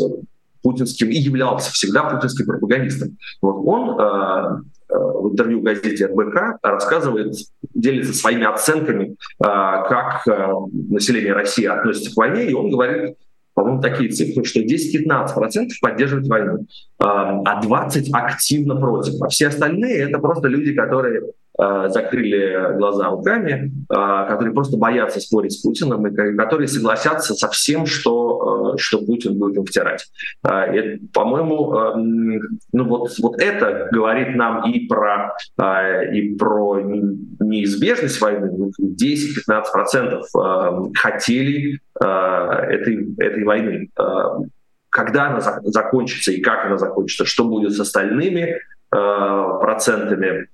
путинским 0.65 1.09
и 1.09 1.15
являлся 1.15 1.71
всегда 1.71 2.03
путинским 2.05 2.47
пропагандистом. 2.47 3.17
Вот 3.39 3.61
он 3.67 3.99
э, 3.99 4.61
в 4.89 5.31
интервью 5.31 5.61
газете 5.61 6.07
РБК 6.07 6.57
рассказывает, 6.63 7.35
делится 7.75 8.13
своими 8.13 8.45
оценками, 8.45 9.15
как 9.39 10.25
население 10.71 11.33
России 11.33 11.65
относится 11.65 12.13
к 12.13 12.17
войне, 12.17 12.45
и 12.45 12.53
он 12.53 12.69
говорит, 12.69 13.15
по-моему, 13.53 13.81
такие 13.81 14.09
цифры, 14.09 14.43
что 14.43 14.61
10-15% 14.61 15.69
поддерживают 15.81 16.27
войну, 16.27 16.65
а 16.99 17.61
20% 17.61 18.09
активно 18.11 18.75
против. 18.75 19.21
А 19.21 19.29
все 19.29 19.47
остальные— 19.47 19.97
это 20.09 20.19
просто 20.19 20.47
люди, 20.47 20.73
которые 20.73 21.21
Э, 21.21 21.44
закрыли 21.57 22.77
глаза 22.77 23.09
руками, 23.09 23.71
э, 23.89 24.27
которые 24.27 24.53
просто 24.53 24.77
боятся 24.77 25.19
спорить 25.21 25.53
с 25.53 25.61
Путиным 25.61 26.05
и 26.05 26.35
которые 26.35 26.67
согласятся 26.67 27.33
со 27.33 27.49
всем, 27.49 27.85
что, 27.85 28.73
э, 28.75 28.77
что 28.77 28.99
Путин 28.99 29.37
будет 29.37 29.57
им 29.57 29.65
втирать. 29.65 30.05
По-моему, 30.41 31.73
ну 32.73 32.83
вот, 32.85 33.11
вот 33.19 33.41
это 33.41 33.87
говорит 33.91 34.35
нам 34.35 34.69
и 34.69 34.87
про, 34.87 35.35
и 36.13 36.35
про 36.35 36.79
неизбежность 36.79 38.19
войны. 38.19 38.71
10-15% 38.79 40.21
ну, 40.33 40.91
хотели 40.95 41.79
этой, 41.99 43.15
этой 43.17 43.43
войны. 43.43 43.89
Когда 44.89 45.27
она 45.29 45.41
закончится 45.41 46.31
и 46.31 46.41
как 46.41 46.65
она 46.65 46.77
закончится, 46.77 47.25
что 47.25 47.45
будет 47.45 47.73
с 47.73 47.79
остальными 47.79 48.59
процентами, 48.89 50.47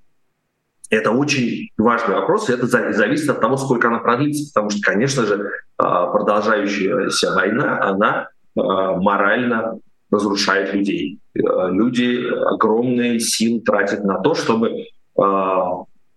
это 0.91 1.11
очень 1.11 1.69
важный 1.77 2.15
вопрос, 2.15 2.49
и 2.49 2.53
это 2.53 2.67
зависит 2.67 3.29
от 3.29 3.39
того, 3.39 3.55
сколько 3.55 3.87
она 3.87 3.99
продлится, 3.99 4.51
потому 4.53 4.69
что, 4.69 4.81
конечно 4.81 5.25
же, 5.25 5.49
а, 5.77 6.07
продолжающаяся 6.07 7.33
война, 7.33 7.81
она 7.81 8.27
а, 8.57 8.97
морально 8.97 9.79
разрушает 10.11 10.73
людей. 10.73 11.19
А, 11.33 11.69
люди 11.69 12.21
огромные 12.53 13.21
силы 13.21 13.61
тратят 13.61 14.03
на 14.03 14.19
то, 14.19 14.35
чтобы, 14.35 14.85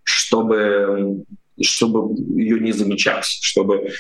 чтобы, 0.03 1.25
чтобы 1.63 2.17
ее 2.37 2.59
не 2.59 2.73
замечать, 2.73 3.25
чтобы, 3.25 3.91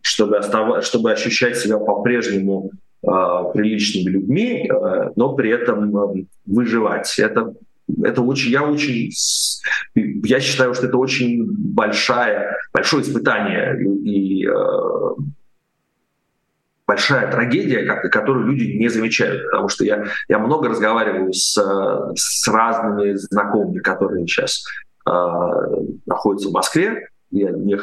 чтобы, 0.00 0.38
оставать, 0.38 0.84
чтобы 0.84 1.10
ощущать 1.10 1.56
себя 1.56 1.78
по-прежнему 1.78 2.70
приличными 3.02 4.10
людьми, 4.10 4.70
но 5.16 5.34
при 5.34 5.50
этом 5.50 6.26
выживать. 6.44 7.18
Это 7.18 7.54
это 8.02 8.22
очень, 8.22 8.50
я 8.50 8.62
очень, 8.62 9.10
я 9.94 10.40
считаю, 10.40 10.74
что 10.74 10.86
это 10.86 10.96
очень 10.96 11.46
большая, 11.50 12.56
большое 12.72 13.02
испытание 13.02 13.76
и, 13.80 14.42
и 14.42 14.46
э, 14.46 15.22
большая 16.86 17.30
трагедия, 17.30 17.84
которую 18.10 18.46
люди 18.46 18.64
не 18.76 18.88
замечают, 18.88 19.44
потому 19.50 19.68
что 19.68 19.84
я, 19.84 20.06
я 20.28 20.38
много 20.40 20.68
разговариваю 20.68 21.32
с, 21.32 21.54
с 22.16 22.48
разными 22.48 23.14
знакомыми, 23.14 23.78
которые 23.78 24.26
сейчас 24.26 24.64
э, 25.06 25.10
находятся 26.06 26.48
в 26.48 26.52
Москве, 26.52 27.08
я 27.30 27.50
не, 27.50 27.78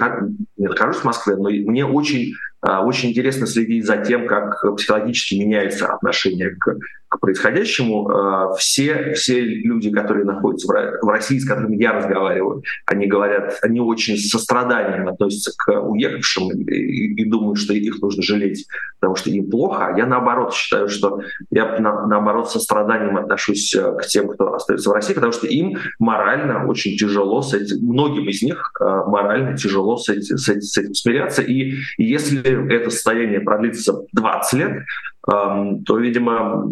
не 0.58 0.67
нахожусь 0.67 0.98
в 0.98 1.06
Москве, 1.06 1.38
но 1.38 1.50
мне 1.50 1.86
очень, 1.86 2.34
э, 2.67 2.78
очень 2.80 3.12
интересно 3.12 3.48
следить 3.48 3.86
за 3.86 3.98
тем, 3.98 4.28
как 4.28 4.62
психологически 4.76 5.36
меняется 5.36 5.88
отношение 5.88 6.56
к 6.56 6.76
к 7.10 7.20
происходящему. 7.20 8.10
Э, 8.10 8.56
все, 8.58 9.13
все 9.13 9.39
люди, 9.39 9.91
которые 9.91 10.26
находятся 10.26 10.67
в 10.67 11.08
России, 11.08 11.39
с 11.39 11.48
которыми 11.48 11.76
я 11.76 11.93
разговариваю, 11.93 12.63
они 12.86 13.08
говорят, 13.08 13.60
они 13.62 13.80
очень 13.80 14.17
с 14.17 14.30
состраданием 14.30 15.08
относятся 15.08 15.52
к 15.58 15.72
уехавшим 15.82 16.52
и, 16.52 17.22
и 17.22 17.26
думают, 17.26 17.60
что 17.60 17.74
их 17.74 18.02
нужно 18.02 18.24
жалеть, 18.24 18.65
потому 19.00 19.15
что 19.15 19.30
им 19.30 19.50
плохо. 19.50 19.88
А 19.88 19.98
я 19.98 20.06
наоборот 20.06 20.54
считаю, 20.54 20.89
что 20.89 21.22
я 21.52 21.80
на, 21.80 22.08
наоборот 22.08 22.50
с 22.50 22.54
состраданием 22.54 23.17
отношусь 23.17 23.74
э, 23.76 23.96
к 23.98 24.06
тем, 24.08 24.28
кто 24.28 24.54
остается 24.54 24.89
в 24.89 24.93
России, 24.93 25.13
потому 25.13 25.32
что 25.32 25.48
им 25.48 25.78
морально 26.00 26.67
очень 26.67 26.98
тяжело 26.98 27.41
с 27.41 27.54
этим, 27.54 27.86
многим 27.86 28.28
из 28.30 28.41
них 28.41 28.72
э, 28.80 28.84
морально 29.08 29.58
тяжело 29.58 29.98
с 29.98 30.10
этим, 30.10 30.38
с 30.38 30.50
этим, 30.50 30.93
смиряться. 30.93 31.41
И, 31.41 31.74
если 31.98 32.41
это 32.74 32.89
состояние 32.89 33.39
продлится 33.39 34.02
20 34.13 34.60
лет, 34.60 34.84
то, 35.28 35.98
видимо, 35.98 36.72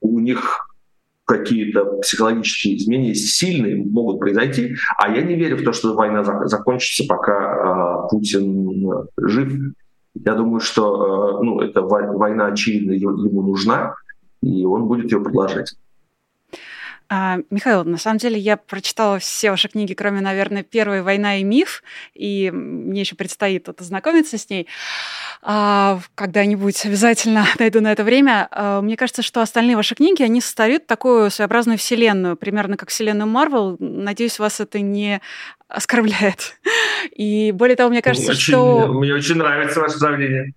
у 0.00 0.18
них 0.18 0.66
какие-то 1.24 1.84
психологические 2.00 2.76
изменения 2.76 3.14
сильные 3.14 3.76
могут 3.84 4.18
произойти, 4.18 4.74
а 4.98 5.08
я 5.08 5.22
не 5.22 5.36
верю 5.36 5.56
в 5.56 5.64
то, 5.64 5.72
что 5.72 5.94
война 5.94 6.24
закончится, 6.46 7.04
пока 7.08 8.04
э, 8.04 8.08
Путин 8.10 9.06
жив. 9.16 9.74
Я 10.14 10.34
думаю, 10.34 10.60
что 10.60 11.38
э, 11.40 11.44
ну, 11.44 11.60
эта 11.60 11.80
война, 11.82 12.46
очевидно, 12.46 12.92
ему 12.92 13.42
нужна, 13.42 13.94
и 14.42 14.64
он 14.64 14.86
будет 14.86 15.12
ее 15.12 15.22
продолжать. 15.22 15.74
А, 17.14 17.40
Михаил, 17.50 17.84
на 17.84 17.98
самом 17.98 18.16
деле 18.16 18.38
я 18.38 18.56
прочитала 18.56 19.18
все 19.18 19.50
ваши 19.50 19.68
книги, 19.68 19.92
кроме, 19.92 20.22
наверное, 20.22 20.62
первой 20.62 21.02
«Война 21.02 21.36
и 21.36 21.42
миф», 21.44 21.82
и 22.14 22.50
мне 22.50 23.02
еще 23.02 23.16
предстоит 23.16 23.66
вот 23.66 23.82
ознакомиться 23.82 24.38
с 24.38 24.48
ней. 24.48 24.66
А, 25.42 26.00
когда-нибудь 26.14 26.86
обязательно 26.86 27.44
найду 27.58 27.82
на 27.82 27.92
это 27.92 28.02
время. 28.02 28.48
А, 28.50 28.80
мне 28.80 28.96
кажется, 28.96 29.20
что 29.20 29.42
остальные 29.42 29.76
ваши 29.76 29.94
книги, 29.94 30.22
они 30.22 30.40
создают 30.40 30.86
такую 30.86 31.30
своеобразную 31.30 31.76
вселенную, 31.76 32.34
примерно 32.34 32.78
как 32.78 32.88
вселенную 32.88 33.28
Марвел. 33.28 33.76
Надеюсь, 33.78 34.38
вас 34.38 34.60
это 34.60 34.80
не 34.80 35.20
оскорбляет. 35.68 36.58
И 37.14 37.52
более 37.52 37.76
того, 37.76 37.90
мне 37.90 38.00
кажется, 38.00 38.30
очень, 38.30 38.40
что... 38.40 38.86
Мне 38.86 39.12
очень 39.12 39.34
нравится 39.34 39.80
ваше 39.80 39.98
сравнение. 39.98 40.54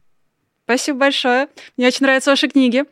Спасибо 0.63 0.99
большое. 0.99 1.49
Мне 1.75 1.87
очень 1.87 2.05
нравятся 2.05 2.29
ваши 2.29 2.47
книги. 2.47 2.85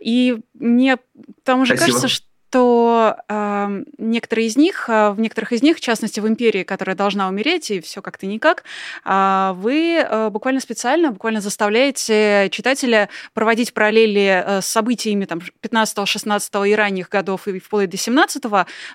И 0.00 0.38
мне 0.54 0.96
потому 1.44 1.66
же 1.66 1.76
кажется, 1.76 2.08
что 2.08 2.29
то 2.50 3.16
э, 3.28 3.82
некоторые 3.98 4.48
из 4.48 4.56
них, 4.56 4.88
э, 4.88 5.10
в 5.10 5.20
некоторых 5.20 5.52
из 5.52 5.62
них, 5.62 5.76
в 5.76 5.80
частности 5.80 6.20
в 6.20 6.28
империи, 6.28 6.64
которая 6.64 6.96
должна 6.96 7.28
умереть, 7.28 7.70
и 7.70 7.80
все 7.80 8.02
как-то 8.02 8.26
никак, 8.26 8.64
э, 9.04 9.52
вы 9.54 9.98
э, 9.98 10.30
буквально 10.30 10.60
специально, 10.60 11.12
буквально 11.12 11.40
заставляете 11.40 12.48
читателя 12.50 13.08
проводить 13.34 13.72
параллели 13.72 14.42
э, 14.44 14.60
с 14.60 14.66
событиями 14.66 15.24
там, 15.24 15.40
15, 15.60 16.06
16 16.06 16.54
и 16.66 16.74
ранних 16.74 17.08
годов 17.08 17.46
и 17.46 17.58
вплоть 17.60 17.88
до 17.88 17.96
17 17.96 18.42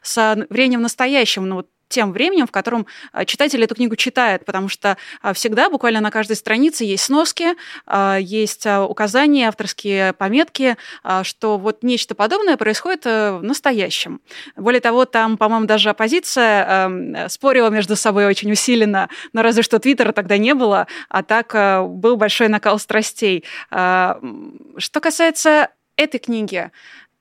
с 0.03 0.45
временем 0.49 0.81
настоящим, 0.81 1.47
ну 1.47 1.55
вот 1.55 1.69
тем 1.87 2.11
временем, 2.11 2.47
в 2.47 2.51
котором 2.51 2.87
а, 3.11 3.25
читатель 3.25 3.63
эту 3.63 3.75
книгу 3.75 3.95
читает, 3.95 4.45
потому 4.45 4.69
что 4.69 4.97
а, 5.21 5.33
всегда 5.33 5.69
буквально 5.69 6.01
на 6.01 6.11
каждой 6.11 6.35
странице 6.35 6.83
есть 6.83 7.05
сноски, 7.05 7.55
а, 7.85 8.17
есть 8.17 8.65
указания, 8.65 9.47
авторские 9.47 10.13
пометки, 10.13 10.77
что 11.23 11.57
вот 11.57 11.83
нечто 11.83 12.15
подобное 12.15 12.57
происходит 12.57 13.05
э, 13.05 13.37
в 13.37 13.43
настоящем. 13.43 14.21
Более 14.55 14.81
того, 14.81 15.05
там, 15.05 15.37
по-моему, 15.37 15.65
даже 15.65 15.89
оппозиция 15.89 17.27
спорила 17.29 17.69
между 17.69 17.95
собой 17.95 18.25
очень 18.25 18.51
усиленно, 18.51 19.09
но 19.33 19.41
разве 19.41 19.63
что 19.63 19.79
Твиттера 19.79 20.11
тогда 20.11 20.37
не 20.37 20.53
было, 20.53 20.87
а 21.09 21.23
так 21.23 21.53
был 21.89 22.17
большой 22.17 22.47
накал 22.47 22.79
страстей. 22.79 23.43
Что 23.69 24.99
касается 25.01 25.69
этой 25.97 26.19
книги, 26.19 26.71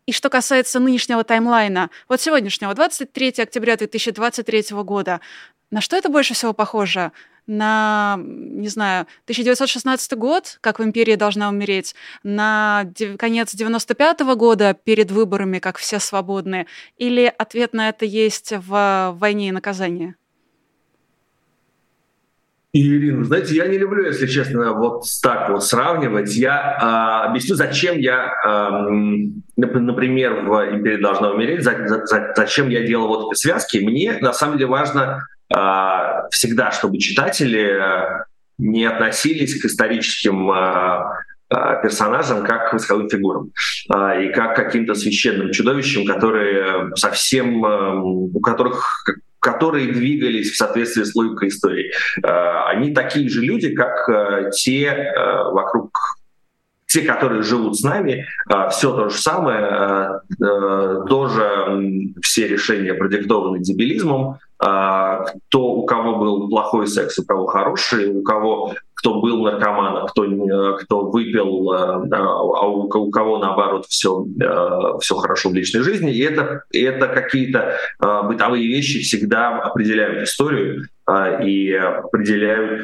и 0.06 0.12
что 0.12 0.28
касается 0.30 0.80
нынешнего 0.80 1.24
таймлайна, 1.24 1.90
вот 2.08 2.20
сегодняшнего, 2.20 2.74
23 2.74 3.34
октября 3.38 3.76
2023 3.76 4.76
года, 4.82 5.20
на 5.70 5.80
что 5.80 5.96
это 5.96 6.08
больше 6.08 6.34
всего 6.34 6.52
похоже? 6.52 7.12
на, 7.46 8.18
не 8.18 8.68
знаю, 8.68 9.06
1916 9.24 10.12
год, 10.14 10.58
как 10.60 10.78
в 10.78 10.82
империи 10.82 11.14
должна 11.14 11.48
умереть, 11.48 11.94
на 12.22 12.86
конец 13.18 13.54
95 13.54 14.22
-го 14.22 14.34
года 14.34 14.74
перед 14.74 15.10
выборами, 15.10 15.58
как 15.58 15.78
все 15.78 15.98
свободны, 15.98 16.66
или 16.96 17.32
ответ 17.36 17.74
на 17.74 17.88
это 17.90 18.04
есть 18.04 18.52
в 18.52 19.14
«Войне 19.18 19.48
и 19.48 19.52
наказании»? 19.52 20.14
Ирина, 22.76 23.22
знаете, 23.22 23.54
я 23.54 23.68
не 23.68 23.78
люблю, 23.78 24.04
если 24.04 24.26
честно, 24.26 24.72
вот 24.72 25.04
так 25.22 25.48
вот 25.48 25.64
сравнивать. 25.64 26.34
Я 26.34 27.22
э, 27.24 27.28
объясню, 27.28 27.54
зачем 27.54 27.98
я, 27.98 28.34
э, 28.44 28.90
например, 29.56 30.40
в 30.44 30.74
«Империя 30.74 30.98
должна 30.98 31.30
умереть», 31.30 31.62
за, 31.62 31.86
за, 31.86 32.32
зачем 32.36 32.68
я 32.70 32.84
делал 32.84 33.06
вот 33.06 33.32
эти 33.32 33.38
связки. 33.40 33.78
Мне, 33.78 34.18
на 34.20 34.32
самом 34.32 34.58
деле, 34.58 34.66
важно 34.66 35.24
э, 35.56 35.58
всегда, 36.32 36.72
чтобы 36.72 36.98
читатели 36.98 37.80
не 38.58 38.84
относились 38.86 39.62
к 39.62 39.66
историческим 39.66 40.50
э, 40.50 41.80
персонажам 41.80 42.44
как 42.44 42.70
к 42.70 42.72
восковым 42.72 43.08
фигурам 43.08 43.52
и 43.86 44.32
как 44.32 44.54
к 44.54 44.56
каким-то 44.56 44.96
священным 44.96 45.52
чудовищам, 45.52 46.06
которые 46.06 46.90
совсем, 46.96 47.62
у 47.62 48.40
которых 48.40 49.04
которые 49.44 49.92
двигались 49.92 50.52
в 50.52 50.56
соответствии 50.56 51.04
с 51.04 51.14
логикой 51.14 51.48
истории. 51.48 51.92
Э, 52.22 52.70
они 52.70 52.94
такие 52.94 53.28
же 53.28 53.42
люди, 53.42 53.74
как 53.74 54.08
э, 54.08 54.50
те 54.52 54.86
э, 54.86 55.42
вокруг 55.52 55.90
те, 56.86 57.02
которые 57.02 57.42
живут 57.42 57.76
с 57.76 57.82
нами, 57.82 58.24
все 58.70 58.92
то 58.94 59.08
же 59.08 59.16
самое, 59.18 60.20
тоже 61.08 62.12
все 62.22 62.46
решения 62.46 62.94
продиктованы 62.94 63.58
дебилизмом, 63.58 64.38
кто 64.64 65.62
у 65.62 65.84
кого 65.84 66.16
был 66.16 66.48
плохой 66.48 66.86
секс, 66.86 67.18
у 67.18 67.24
кого 67.24 67.46
хороший, 67.46 68.08
у 68.08 68.22
кого 68.22 68.74
кто 68.94 69.20
был 69.20 69.42
наркоманом, 69.42 70.06
кто, 70.06 70.24
кто 70.78 71.10
выпил, 71.10 71.70
а 71.70 72.66
у, 72.66 72.88
у 72.88 73.10
кого 73.10 73.38
наоборот 73.38 73.84
все, 73.86 74.24
все 75.00 75.14
хорошо 75.16 75.50
в 75.50 75.54
личной 75.54 75.82
жизни. 75.82 76.14
И 76.14 76.20
это, 76.22 76.62
это 76.72 77.08
какие-то 77.08 77.76
бытовые 78.00 78.66
вещи 78.66 79.02
всегда 79.02 79.58
определяют 79.58 80.26
историю 80.26 80.86
и 81.42 81.72
определяют 81.74 82.82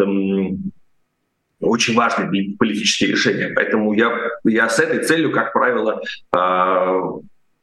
очень 1.60 1.94
важные 1.94 2.56
политические 2.58 3.12
решения. 3.12 3.52
Поэтому 3.54 3.92
я, 3.92 4.10
я 4.44 4.68
с 4.68 4.78
этой 4.78 5.04
целью, 5.04 5.30
как 5.32 5.52
правило, 5.52 6.02
а, 6.32 7.00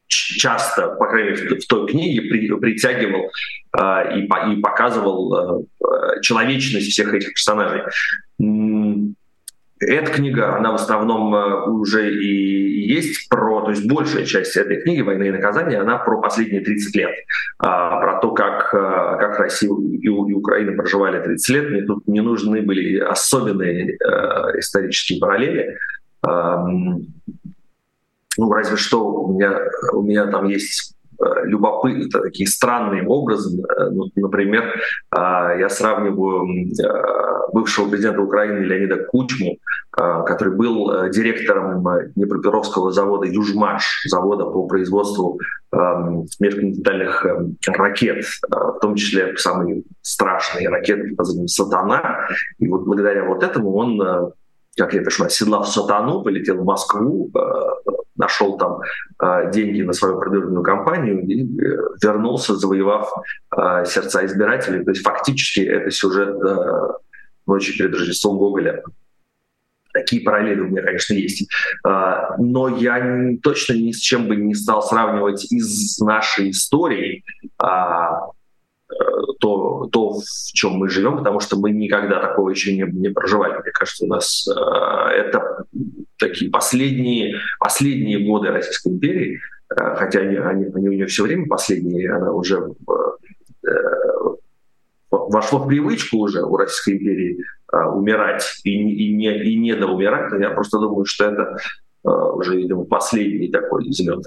часто, 0.08 0.88
по 0.88 1.06
крайней 1.06 1.30
мере, 1.30 1.60
в 1.60 1.66
той 1.66 1.86
книге 1.86 2.22
при, 2.22 2.48
притягивал 2.58 3.30
э, 3.78 4.18
и, 4.18 4.24
и 4.24 4.60
показывал 4.60 5.34
э, 5.34 6.20
человечность 6.22 6.90
всех 6.90 7.14
этих 7.14 7.34
персонажей. 7.34 7.82
Эта 9.80 10.10
книга, 10.10 10.56
она 10.56 10.72
в 10.72 10.74
основном 10.74 11.34
э, 11.34 11.70
уже 11.70 12.12
и 12.12 12.88
есть 12.88 13.28
про, 13.28 13.60
то 13.60 13.70
есть 13.70 13.86
большая 13.86 14.24
часть 14.24 14.56
этой 14.56 14.80
книги 14.80 15.02
«Война 15.02 15.26
и 15.26 15.30
наказание», 15.30 15.78
она 15.78 15.98
про 15.98 16.20
последние 16.20 16.62
30 16.62 16.96
лет, 16.96 17.10
а, 17.58 18.00
про 18.00 18.18
то, 18.18 18.32
как, 18.32 18.70
как 18.70 19.38
Россия 19.38 19.70
и, 19.70 20.08
Украина 20.08 20.72
проживали 20.72 21.22
30 21.22 21.48
лет. 21.50 21.70
Мне 21.70 21.82
тут 21.82 22.08
не 22.08 22.22
нужны 22.22 22.62
были 22.62 22.98
особенные 22.98 23.98
исторические 24.58 25.20
параллели. 25.20 25.76
Ну, 28.38 28.50
разве 28.50 28.76
что 28.76 29.04
у 29.04 29.34
меня, 29.34 29.58
у 29.92 30.02
меня 30.02 30.26
там 30.26 30.46
есть 30.46 30.94
Э, 31.20 31.44
любопытные, 31.46 32.08
такие 32.08 32.48
странные 32.48 33.04
образы. 33.04 33.60
Э, 33.60 33.90
ну, 33.90 34.04
например, 34.14 34.72
а, 35.10 35.52
я 35.54 35.68
сравниваю 35.68 36.46
э, 36.46 37.52
бывшего 37.52 37.88
президента 37.88 38.20
Украины 38.20 38.64
Леонида 38.64 39.04
Кучму, 39.04 39.56
который 39.90 40.54
был 40.54 41.08
директором 41.10 41.84
Днепропетровского 42.14 42.92
завода 42.92 43.26
«Южмаш», 43.26 44.04
завода 44.06 44.44
по 44.44 44.68
производству 44.68 45.40
межконтинентальных 45.72 47.26
ракет, 47.66 48.24
в 48.48 48.78
том 48.80 48.94
числе 48.94 49.36
самые 49.36 49.82
страшные 50.02 50.68
ракеты 50.68 51.16
под 51.16 51.26
«Сатана». 51.50 52.28
И 52.58 52.68
вот 52.68 52.84
благодаря 52.84 53.24
вот 53.24 53.42
этому 53.42 53.74
он 53.74 54.32
как 54.76 54.94
я 54.94 55.02
пишу, 55.02 55.24
оседлав 55.24 55.68
сатану, 55.68 56.22
полетел 56.22 56.58
в 56.58 56.64
Москву, 56.64 57.32
нашел 58.18 58.58
там 58.58 58.80
э, 59.22 59.50
деньги 59.52 59.82
на 59.82 59.92
свою 59.92 60.18
предвыборную 60.18 60.62
кампанию 60.62 61.26
и 61.26 61.44
э, 61.44 61.76
вернулся, 62.02 62.56
завоевав 62.56 63.10
э, 63.56 63.84
сердца 63.86 64.26
избирателей. 64.26 64.84
То 64.84 64.90
есть 64.90 65.02
фактически 65.02 65.60
это 65.60 65.90
сюжет 65.90 66.36
«Ночи 67.46 67.78
перед 67.78 67.94
Рождеством 67.94 68.36
Гоголя». 68.36 68.82
Такие 69.94 70.22
параллели 70.22 70.60
у 70.60 70.66
меня, 70.66 70.82
конечно, 70.82 71.14
есть. 71.14 71.48
Но 71.82 72.68
я 72.78 73.36
точно 73.42 73.72
ни 73.72 73.90
с 73.90 73.98
чем 73.98 74.28
бы 74.28 74.36
не 74.36 74.54
стал 74.54 74.82
сравнивать 74.82 75.50
из 75.50 75.98
нашей 75.98 76.50
истории 76.50 77.24
то, 79.40 79.88
то, 79.92 80.12
в 80.12 80.52
чем 80.52 80.72
мы 80.72 80.88
живем, 80.88 81.18
потому 81.18 81.40
что 81.40 81.56
мы 81.58 81.70
никогда 81.70 82.20
такого 82.20 82.50
еще 82.50 82.74
не, 82.74 82.82
не 82.82 83.08
проживали. 83.10 83.60
Мне 83.60 83.70
кажется, 83.72 84.04
у 84.04 84.08
нас 84.08 84.48
э, 84.48 85.10
это 85.10 85.64
такие 86.18 86.50
последние, 86.50 87.36
последние 87.60 88.18
годы 88.26 88.48
Российской 88.48 88.88
империи, 88.88 89.40
э, 89.70 89.94
хотя 89.96 90.20
они, 90.20 90.36
они, 90.36 90.64
они 90.74 90.88
у 90.88 90.92
нее 90.92 91.06
все 91.06 91.24
время 91.24 91.46
последние, 91.46 92.12
она 92.12 92.32
уже 92.32 92.74
э, 93.66 93.70
вошло 95.10 95.60
в 95.60 95.68
привычку 95.68 96.18
уже 96.18 96.42
у 96.42 96.56
Российской 96.56 96.94
империи 96.94 97.38
э, 97.72 97.84
умирать 97.84 98.44
и, 98.64 98.70
и, 98.72 99.14
не, 99.14 99.36
и 99.44 99.56
не 99.58 99.74
доумирать, 99.74 100.30
но 100.32 100.38
я 100.38 100.50
просто 100.50 100.78
думаю, 100.78 101.04
что 101.04 101.26
это 101.26 101.56
э, 102.04 102.08
уже, 102.08 102.56
видимо, 102.56 102.84
последний 102.84 103.48
такой 103.48 103.84
взлет. 103.84 104.26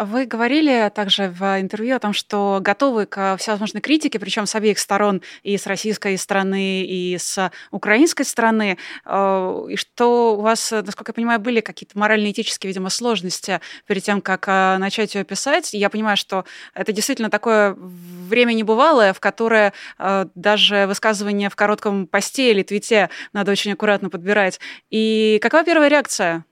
Вы 0.00 0.26
говорили 0.26 0.92
также 0.94 1.28
в 1.28 1.42
интервью 1.60 1.96
о 1.96 1.98
том, 1.98 2.12
что 2.12 2.60
готовы 2.62 3.06
к 3.06 3.36
всевозможной 3.36 3.80
критике, 3.80 4.20
причем 4.20 4.46
с 4.46 4.54
обеих 4.54 4.78
сторон, 4.78 5.22
и 5.42 5.58
с 5.58 5.66
российской 5.66 6.16
стороны, 6.16 6.84
и 6.84 7.18
с 7.18 7.50
украинской 7.72 8.22
стороны, 8.22 8.78
э, 9.04 9.66
и 9.70 9.76
что 9.76 10.36
у 10.36 10.40
вас, 10.40 10.70
насколько 10.70 11.10
я 11.10 11.14
понимаю, 11.14 11.40
были 11.40 11.60
какие-то 11.60 11.98
морально-этические, 11.98 12.68
видимо, 12.68 12.90
сложности 12.90 13.60
перед 13.86 14.04
тем, 14.04 14.20
как 14.20 14.46
э, 14.46 14.76
начать 14.78 15.16
ее 15.16 15.24
писать. 15.24 15.74
Я 15.74 15.90
понимаю, 15.90 16.16
что 16.16 16.44
это 16.74 16.92
действительно 16.92 17.28
такое 17.28 17.74
время 17.76 18.52
небывалое, 18.52 19.12
в 19.12 19.18
которое 19.18 19.72
э, 19.98 20.26
даже 20.36 20.86
высказывание 20.86 21.50
в 21.50 21.56
коротком 21.56 22.06
посте 22.06 22.52
или 22.52 22.62
твите 22.62 23.10
надо 23.32 23.50
очень 23.50 23.72
аккуратно 23.72 24.10
подбирать. 24.10 24.60
И 24.90 25.40
какова 25.42 25.64
первая 25.64 25.88
реакция? 25.88 26.44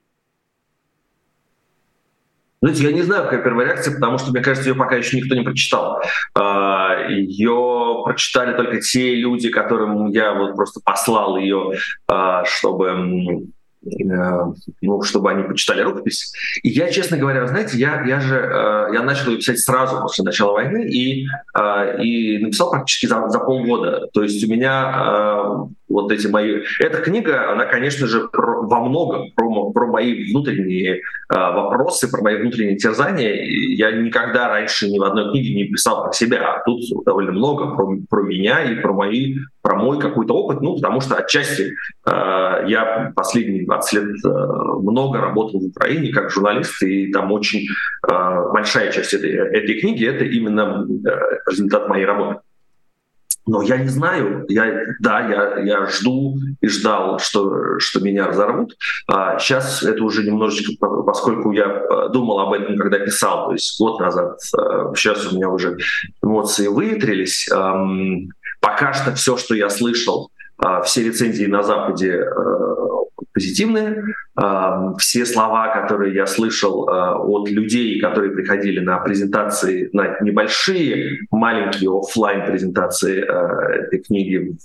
Знаете, 2.62 2.84
я 2.84 2.92
не 2.92 3.02
знаю, 3.02 3.24
какая 3.24 3.42
первая 3.42 3.66
реакция, 3.66 3.94
потому 3.94 4.18
что, 4.18 4.32
мне 4.32 4.40
кажется, 4.40 4.68
ее 4.68 4.74
пока 4.74 4.96
еще 4.96 5.16
никто 5.18 5.34
не 5.34 5.42
прочитал. 5.42 6.00
А, 6.34 7.06
ее 7.08 8.02
прочитали 8.04 8.56
только 8.56 8.80
те 8.80 9.14
люди, 9.14 9.50
которым 9.50 10.10
я 10.10 10.32
вот 10.34 10.54
просто 10.54 10.80
послал 10.82 11.36
ее, 11.36 11.72
а, 12.08 12.44
чтобы 12.44 13.46
Э, 13.86 14.52
ну, 14.82 15.02
чтобы 15.02 15.30
они 15.30 15.44
почитали 15.44 15.82
рукопись. 15.82 16.32
И 16.62 16.70
я, 16.70 16.90
честно 16.90 17.16
говоря, 17.16 17.46
знаете, 17.46 17.78
я, 17.78 18.04
я 18.04 18.20
же 18.20 18.36
э, 18.36 18.94
я 18.94 19.02
начал 19.02 19.30
ее 19.30 19.38
писать 19.38 19.60
сразу 19.60 20.00
после 20.00 20.24
начала 20.24 20.52
войны 20.52 20.88
и, 20.88 21.26
э, 21.56 22.02
и 22.02 22.38
написал 22.38 22.70
практически 22.70 23.06
за, 23.06 23.28
за 23.28 23.38
полгода. 23.38 24.08
То 24.12 24.22
есть 24.22 24.42
у 24.44 24.50
меня 24.50 25.68
вот 25.96 26.12
эти 26.12 26.26
мои... 26.26 26.62
Эта 26.78 26.98
книга, 26.98 27.50
она, 27.50 27.64
конечно 27.64 28.06
же, 28.06 28.28
про, 28.28 28.62
во 28.62 28.80
многом 28.80 29.32
про, 29.34 29.70
про 29.72 29.86
мои 29.86 30.30
внутренние 30.30 31.00
вопросы, 31.28 32.10
про 32.10 32.22
мои 32.22 32.36
внутренние 32.36 32.76
терзания. 32.76 33.34
Я 33.76 33.90
никогда 33.92 34.48
раньше 34.48 34.88
ни 34.88 34.98
в 34.98 35.02
одной 35.02 35.30
книге 35.32 35.54
не 35.54 35.64
писал 35.64 36.04
про 36.04 36.12
себя, 36.12 36.54
а 36.54 36.62
тут 36.64 36.82
довольно 37.04 37.32
много 37.32 37.74
про, 37.74 37.96
про 38.08 38.22
меня 38.22 38.62
и 38.62 38.76
про 38.76 38.92
мои 38.92 39.36
про 39.66 39.74
мой 39.74 39.98
какой-то 39.98 40.32
опыт, 40.32 40.60
ну, 40.60 40.76
потому 40.76 41.00
что 41.00 41.16
отчасти 41.16 41.72
э, 42.06 42.10
я 42.68 43.12
последние 43.16 43.66
20 43.66 43.92
лет 43.94 44.24
э, 44.24 44.28
много 44.28 45.20
работал 45.20 45.58
в 45.58 45.64
Украине 45.64 46.12
как 46.12 46.30
журналист, 46.30 46.80
и 46.84 47.10
там 47.10 47.32
очень 47.32 47.66
э, 48.08 48.50
большая 48.52 48.92
часть 48.92 49.12
этой, 49.12 49.32
этой 49.32 49.80
книги— 49.80 50.06
это 50.06 50.24
именно 50.24 50.86
э, 50.88 51.10
результат 51.50 51.88
моей 51.88 52.04
работы. 52.04 52.45
Но 53.46 53.62
я 53.62 53.76
не 53.78 53.88
знаю, 53.88 54.44
я, 54.48 54.82
да, 55.00 55.20
я, 55.20 55.58
я 55.60 55.86
жду 55.86 56.36
и 56.60 56.68
ждал, 56.68 57.18
что, 57.20 57.78
что 57.78 58.00
меня 58.00 58.26
разорвут. 58.26 58.76
А 59.06 59.38
сейчас 59.38 59.82
это 59.82 60.02
уже 60.02 60.24
немножечко, 60.24 60.72
поскольку 61.06 61.52
я 61.52 61.66
э, 61.66 62.08
думал 62.12 62.40
об 62.40 62.52
этом, 62.52 62.76
когда 62.76 62.98
писал, 62.98 63.46
то 63.46 63.52
есть 63.52 63.78
год 63.78 64.00
назад, 64.00 64.40
сейчас 64.96 65.24
э, 65.24 65.28
у 65.30 65.36
меня 65.36 65.48
уже 65.48 65.76
эмоции 66.22 66.66
выветрились. 66.66 67.48
Пока 68.60 68.92
что 68.92 69.14
все, 69.14 69.36
что 69.36 69.54
я 69.54 69.70
слышал, 69.70 70.30
а, 70.58 70.80
все 70.82 71.04
рецензии 71.04 71.44
на 71.46 71.62
Западе 71.62 72.14
э, 72.14 72.95
позитивные. 73.36 74.02
А, 74.34 74.94
все 74.96 75.26
слова, 75.26 75.68
которые 75.68 76.14
я 76.14 76.26
слышал 76.26 76.88
а, 76.88 77.18
от 77.18 77.50
людей, 77.50 78.00
которые 78.00 78.32
приходили 78.32 78.80
на 78.80 78.98
презентации, 78.98 79.90
на 79.92 80.18
небольшие, 80.22 81.18
маленькие 81.30 81.90
офлайн 81.90 82.46
презентации 82.46 83.20
этой 83.20 83.98
книги 83.98 84.56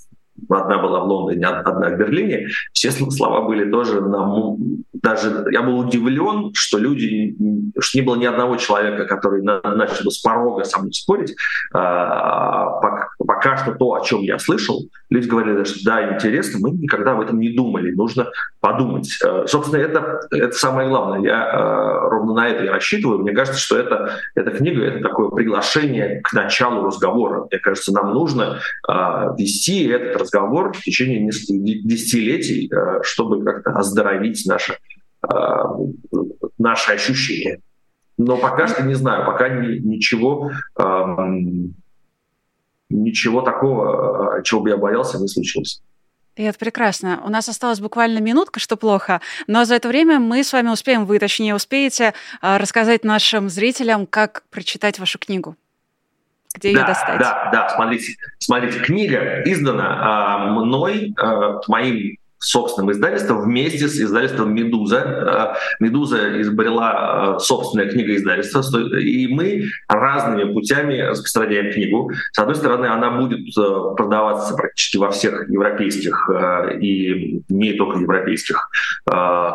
Одна 0.49 0.77
была 0.77 1.01
в 1.01 1.07
Лондоне, 1.07 1.45
одна 1.45 1.89
в 1.89 1.97
Берлине. 1.97 2.47
Все 2.73 2.91
слова 2.91 3.41
были 3.41 3.69
тоже 3.69 4.01
на... 4.01 4.55
Даже 4.93 5.45
я 5.51 5.61
был 5.61 5.79
удивлен, 5.79 6.51
что 6.53 6.77
люди... 6.77 7.35
Что 7.79 7.99
не 7.99 8.05
было 8.05 8.15
ни 8.15 8.25
одного 8.25 8.57
человека, 8.57 9.05
который 9.05 9.41
начал 9.41 10.11
с 10.11 10.19
порога 10.19 10.63
со 10.63 10.79
мной 10.79 10.93
спорить. 10.93 11.35
А, 11.73 12.79
пока 13.17 13.57
что 13.57 13.73
то, 13.73 13.93
о 13.93 14.01
чем 14.01 14.21
я 14.21 14.37
слышал, 14.39 14.83
люди 15.09 15.27
говорили, 15.27 15.63
что 15.63 15.79
да, 15.85 16.15
интересно, 16.15 16.59
мы 16.61 16.71
никогда 16.71 17.13
об 17.13 17.21
этом 17.21 17.39
не 17.39 17.49
думали, 17.49 17.91
нужно 17.91 18.27
подумать. 18.59 19.17
А, 19.23 19.47
собственно, 19.47 19.81
это, 19.81 20.21
это 20.31 20.51
самое 20.51 20.89
главное. 20.89 21.21
Я 21.21 21.43
а, 21.43 22.09
ровно 22.09 22.33
на 22.33 22.47
это 22.49 22.65
и 22.65 22.67
рассчитываю. 22.67 23.19
Мне 23.19 23.33
кажется, 23.33 23.59
что 23.59 23.77
это, 23.77 24.17
эта 24.35 24.51
книга— 24.51 24.83
это 24.85 25.01
такое 25.01 25.29
приглашение 25.29 26.21
к 26.21 26.33
началу 26.33 26.85
разговора. 26.85 27.47
Мне 27.49 27.59
кажется, 27.59 27.93
нам 27.93 28.13
нужно 28.13 28.59
вести 29.37 29.87
этот 29.87 30.21
разговор 30.21 30.30
в 30.39 30.81
течение 30.81 31.19
нескольких 31.21 31.85
десятилетий, 31.85 32.69
э, 32.71 33.01
чтобы 33.03 33.43
как-то 33.43 33.71
оздоровить 33.71 34.45
наше, 34.45 34.77
э, 35.23 35.35
наши 36.57 36.93
ощущения. 36.93 37.59
Но 38.17 38.37
пока 38.37 38.67
что 38.67 38.83
не 38.83 38.93
знаю, 38.93 39.25
пока 39.25 39.49
ничего, 39.49 40.51
эм, 40.77 41.73
ничего 42.89 43.41
такого, 43.41 44.37
э, 44.39 44.43
чего 44.43 44.61
бы 44.61 44.69
я 44.69 44.77
боялся, 44.77 45.17
не 45.17 45.27
случилось. 45.27 45.81
И 46.35 46.43
это 46.43 46.57
прекрасно. 46.57 47.21
У 47.25 47.29
нас 47.29 47.49
осталась 47.49 47.79
буквально 47.79 48.19
минутка, 48.19 48.59
что 48.59 48.77
плохо, 48.77 49.21
но 49.47 49.65
за 49.65 49.75
это 49.75 49.87
время 49.89 50.19
мы 50.19 50.43
с 50.43 50.53
вами 50.53 50.69
успеем, 50.69 51.05
вы 51.05 51.19
точнее 51.19 51.55
успеете 51.55 52.13
рассказать 52.41 53.03
нашим 53.03 53.49
зрителям, 53.49 54.07
как 54.07 54.43
прочитать 54.49 54.97
вашу 54.97 55.19
книгу. 55.19 55.55
Где 56.53 56.69
ее 56.71 56.83
достать? 56.83 57.19
Да, 57.19 57.49
да, 57.51 57.69
смотрите, 57.69 58.15
смотрите, 58.39 58.79
книга 58.79 59.41
издана 59.45 60.47
э, 60.47 60.51
мной, 60.51 61.13
э, 61.21 61.59
моим 61.67 62.17
собственным 62.41 62.91
издательством 62.91 63.41
вместе 63.41 63.87
с 63.87 63.99
издательством 63.99 64.53
«Медуза». 64.53 64.97
Э, 64.97 65.83
«Медуза» 65.83 66.41
изобрела 66.41 67.35
э, 67.37 67.39
собственное 67.39 67.87
книгоиздательство, 67.87 68.61
и 68.97 69.27
мы 69.27 69.65
разными 69.87 70.51
путями 70.51 70.99
распространяем 70.99 71.71
книгу. 71.71 72.11
С 72.31 72.39
одной 72.39 72.55
стороны, 72.55 72.87
она 72.87 73.11
будет 73.11 73.47
э, 73.57 73.95
продаваться 73.95 74.55
практически 74.55 74.97
во 74.97 75.11
всех 75.11 75.49
европейских 75.49 76.29
и 76.79 77.41
не 77.49 77.73
только 77.73 77.99
европейских 77.99 78.69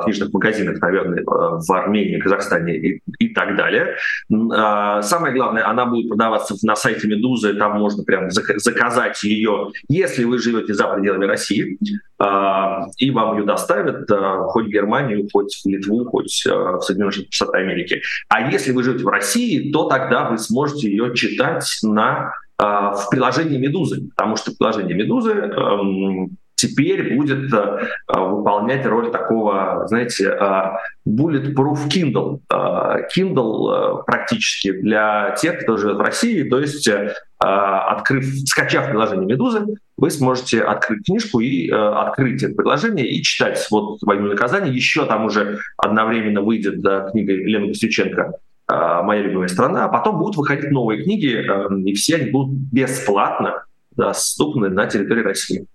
книжных 0.04 0.32
магазинах, 0.32 0.80
наверное, 0.80 1.22
в 1.24 1.72
Армении, 1.72 2.18
Казахстане 2.18 2.76
и, 2.76 3.02
и 3.18 3.28
так 3.34 3.56
далее. 3.56 3.96
Самое 4.30 5.34
главное, 5.34 5.68
она 5.68 5.86
будет 5.86 6.08
продаваться 6.08 6.54
на 6.62 6.76
сайте 6.76 7.08
«Медузы», 7.08 7.54
там 7.54 7.78
можно 7.78 8.04
прям 8.04 8.30
заказать 8.30 9.22
ее, 9.24 9.70
если 9.88 10.24
вы 10.24 10.38
живете 10.38 10.74
за 10.74 10.86
пределами 10.88 11.24
России 11.24 11.78
и 12.18 13.10
вам 13.10 13.36
ее 13.36 13.44
доставят 13.44 14.10
э, 14.10 14.38
хоть 14.48 14.66
в 14.66 14.68
Германию, 14.68 15.28
хоть 15.32 15.54
в 15.62 15.68
Литву, 15.68 16.04
хоть 16.06 16.46
э, 16.46 16.50
в 16.50 16.80
Соединенные 16.80 17.26
Штаты 17.30 17.58
Америки. 17.58 18.00
А 18.28 18.50
если 18.50 18.72
вы 18.72 18.82
живете 18.82 19.04
в 19.04 19.08
России, 19.08 19.70
то 19.70 19.88
тогда 19.88 20.30
вы 20.30 20.38
сможете 20.38 20.90
ее 20.90 21.14
читать 21.14 21.66
на, 21.82 22.32
в 22.58 23.08
приложении 23.10 23.58
«Медузы», 23.58 24.08
потому 24.16 24.36
что 24.36 24.52
приложение 24.52 24.96
«Медузы» 24.96 25.32
эм, 25.32 26.38
теперь 26.56 27.16
будет 27.16 27.52
э, 27.52 27.88
выполнять 28.08 28.84
роль 28.86 29.10
такого, 29.10 29.86
знаете, 29.86 30.28
э, 30.28 31.08
bulletproof 31.08 31.88
Kindle. 31.88 32.40
Э, 32.52 33.06
Kindle 33.14 34.00
э, 34.00 34.02
практически 34.04 34.72
для 34.72 35.36
тех, 35.40 35.60
кто 35.62 35.76
живет 35.76 35.98
в 35.98 36.00
России, 36.00 36.42
то 36.42 36.58
есть 36.58 36.88
э, 36.88 37.12
открыв, 37.38 38.24
скачав 38.46 38.88
приложение 38.88 39.26
«Медузы», 39.26 39.66
вы 39.98 40.10
сможете 40.10 40.62
открыть 40.62 41.04
книжку 41.06 41.40
и 41.40 41.70
э, 41.70 41.74
открыть 41.74 42.42
это 42.42 42.54
приложение 42.54 43.08
и 43.08 43.22
читать 43.22 43.64
вот 43.70 43.98
«Войну 44.02 44.28
наказание». 44.28 44.74
Еще 44.74 45.04
там 45.06 45.26
уже 45.26 45.58
одновременно 45.76 46.42
выйдет 46.42 46.80
да, 46.80 47.10
книга 47.10 47.32
Елены 47.32 47.68
Костюченко 47.68 48.32
э, 48.70 49.02
«Моя 49.02 49.22
любимая 49.22 49.48
страна», 49.48 49.84
а 49.84 49.88
потом 49.88 50.18
будут 50.18 50.36
выходить 50.36 50.70
новые 50.70 51.04
книги, 51.04 51.34
э, 51.36 51.80
и 51.80 51.94
все 51.94 52.16
они 52.16 52.30
будут 52.30 52.56
бесплатно 52.72 53.64
доступны 53.96 54.68
на 54.68 54.86
территории 54.86 55.22
России. 55.22 55.66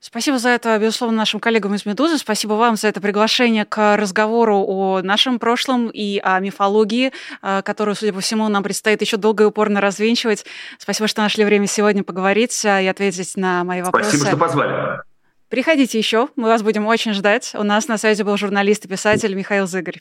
Спасибо 0.00 0.38
за 0.38 0.50
это, 0.50 0.78
безусловно, 0.78 1.16
нашим 1.16 1.40
коллегам 1.40 1.74
из 1.74 1.84
«Медузы». 1.84 2.18
Спасибо 2.18 2.52
вам 2.52 2.76
за 2.76 2.86
это 2.86 3.00
приглашение 3.00 3.64
к 3.64 3.96
разговору 3.96 4.64
о 4.64 5.00
нашем 5.02 5.40
прошлом 5.40 5.88
и 5.88 6.20
о 6.22 6.38
мифологии, 6.38 7.12
э, 7.42 7.62
которую, 7.62 7.96
судя 7.96 8.12
по 8.12 8.20
всему, 8.20 8.48
нам 8.48 8.62
предстоит 8.62 9.00
еще 9.00 9.16
долго 9.16 9.42
и 9.44 9.46
упорно 9.46 9.80
развенчивать. 9.80 10.46
Спасибо, 10.78 11.08
что 11.08 11.22
нашли 11.22 11.44
время 11.44 11.66
сегодня 11.66 12.04
поговорить 12.04 12.64
и 12.64 12.68
ответить 12.68 13.36
на 13.36 13.64
мои 13.64 13.82
вопросы. 13.82 14.10
Спасибо, 14.10 14.28
что 14.28 14.36
позвали. 14.36 15.00
Приходите 15.48 15.98
еще, 15.98 16.28
мы 16.36 16.48
вас 16.48 16.62
будем 16.62 16.86
очень 16.86 17.12
ждать. 17.12 17.52
У 17.54 17.62
нас 17.64 17.88
на 17.88 17.98
связи 17.98 18.22
был 18.22 18.36
журналист 18.36 18.84
и 18.84 18.88
писатель 18.88 19.34
Михаил 19.34 19.66
Зыгорь. 19.66 20.00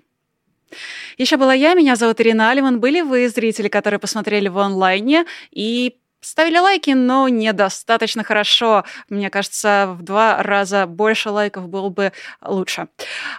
Еще 1.17 1.37
была 1.37 1.53
я, 1.53 1.73
меня 1.73 1.95
зовут 1.95 2.19
Ирина 2.21 2.51
Алиман. 2.51 2.79
Были 2.79 3.01
вы 3.01 3.27
зрители, 3.29 3.67
которые 3.69 3.99
посмотрели 3.99 4.49
в 4.49 4.57
онлайне 4.59 5.25
и 5.51 5.97
Ставили 6.19 6.57
лайки, 6.57 6.89
но 6.89 7.27
недостаточно 7.29 8.23
хорошо. 8.23 8.83
Мне 9.07 9.29
кажется, 9.29 9.95
в 9.99 10.01
два 10.01 10.41
раза 10.41 10.87
больше 10.87 11.29
лайков 11.29 11.69
было 11.69 11.89
бы 11.89 12.11
лучше. 12.41 12.87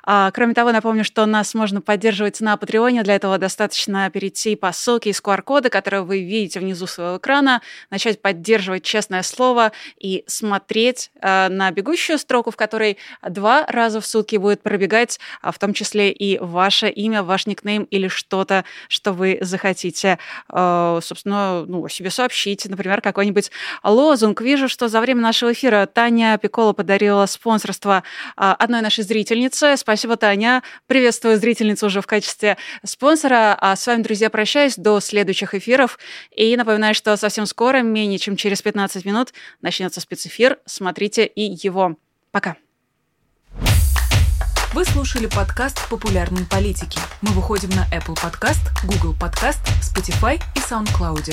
А, 0.05 0.31
кроме 0.31 0.55
того, 0.55 0.71
напомню, 0.71 1.03
что 1.03 1.27
нас 1.27 1.55
можно 1.55 1.81
поддерживать 1.81 2.41
на 2.41 2.57
Патреоне. 2.57 3.03
Для 3.03 3.17
этого 3.17 3.37
достаточно 3.37 4.09
перейти 4.11 4.55
по 4.55 4.71
ссылке 4.71 5.11
из 5.11 5.21
QR-кода, 5.21 5.71
который 5.71 6.03
вы 6.03 6.21
видите 6.23 6.61
внизу 6.61 6.87
своего 6.87 7.17
экрана, 7.17 7.63
начать 7.91 8.23
поддерживать 8.23 8.85
честное 8.85 9.25
слово 9.25 9.73
и 9.99 10.23
смотреть 10.29 11.11
а, 11.21 11.49
на 11.49 11.73
бегущую 11.73 12.17
строку, 12.17 12.53
в 12.53 12.57
которой 12.57 12.97
два 13.29 13.67
раза 13.67 14.01
в 14.01 14.07
сутки 14.07 14.37
будет 14.37 14.63
пробегать, 14.63 15.19
а, 15.43 15.51
в 15.51 15.59
том 15.59 15.75
числе 15.75 16.13
и 16.13 16.39
ваше 16.39 16.89
имя, 16.89 17.25
ваш 17.25 17.47
никнейм 17.47 17.83
или 17.85 18.07
что-то, 18.07 18.65
что 18.89 19.13
вы 19.13 19.39
захотите, 19.41 20.21
а, 20.49 21.01
собственно, 21.03 21.65
ну, 21.67 21.85
о 21.85 21.89
себе 21.89 22.11
сообщить, 22.11 22.68
например, 22.69 23.01
какой-нибудь 23.01 23.51
лозунг. 23.83 24.41
Вижу, 24.41 24.69
что 24.69 24.89
за 24.89 25.01
время 25.01 25.23
нашего 25.23 25.53
эфира 25.53 25.87
Таня 25.87 26.39
Пикола 26.39 26.73
подарила 26.73 27.27
спонсорство 27.27 28.03
а, 28.37 28.55
одной 28.55 28.81
нашей 28.81 29.05
зрительнице. 29.05 29.77
Спасибо, 29.77 30.17
Таня. 30.17 30.63
Приветствую 30.87 31.39
зрительницу 31.39 31.87
уже 31.87 32.01
в 32.01 32.07
качестве 32.07 32.57
спонсора. 32.85 33.57
А 33.61 33.77
с 33.77 33.87
вами, 33.87 34.03
друзья, 34.03 34.31
прощаюсь 34.31 34.77
до 34.77 35.01
следующих 35.01 35.55
эфиров. 35.55 35.99
И 36.35 36.57
напоминаю, 36.57 36.95
что 36.95 37.17
совсем 37.17 37.47
скоро, 37.47 37.83
менее 37.83 38.19
чем 38.19 38.37
через 38.37 38.63
15 38.63 39.05
минут, 39.05 39.33
начнется 39.61 40.01
спецэфир. 40.01 40.59
Смотрите 40.67 41.27
и 41.27 41.43
его. 41.43 41.97
Пока. 42.31 42.57
Вы 44.75 44.85
слушали 44.85 45.27
подкаст 45.27 45.89
«Популярные 45.89 46.45
политики». 46.45 47.01
Мы 47.23 47.31
выходим 47.33 47.71
на 47.71 47.87
Apple 47.87 48.15
Podcast, 48.15 48.61
Google 48.85 49.15
Podcast, 49.19 49.61
Spotify 49.81 50.41
и 50.55 50.59
SoundCloud. 50.59 51.33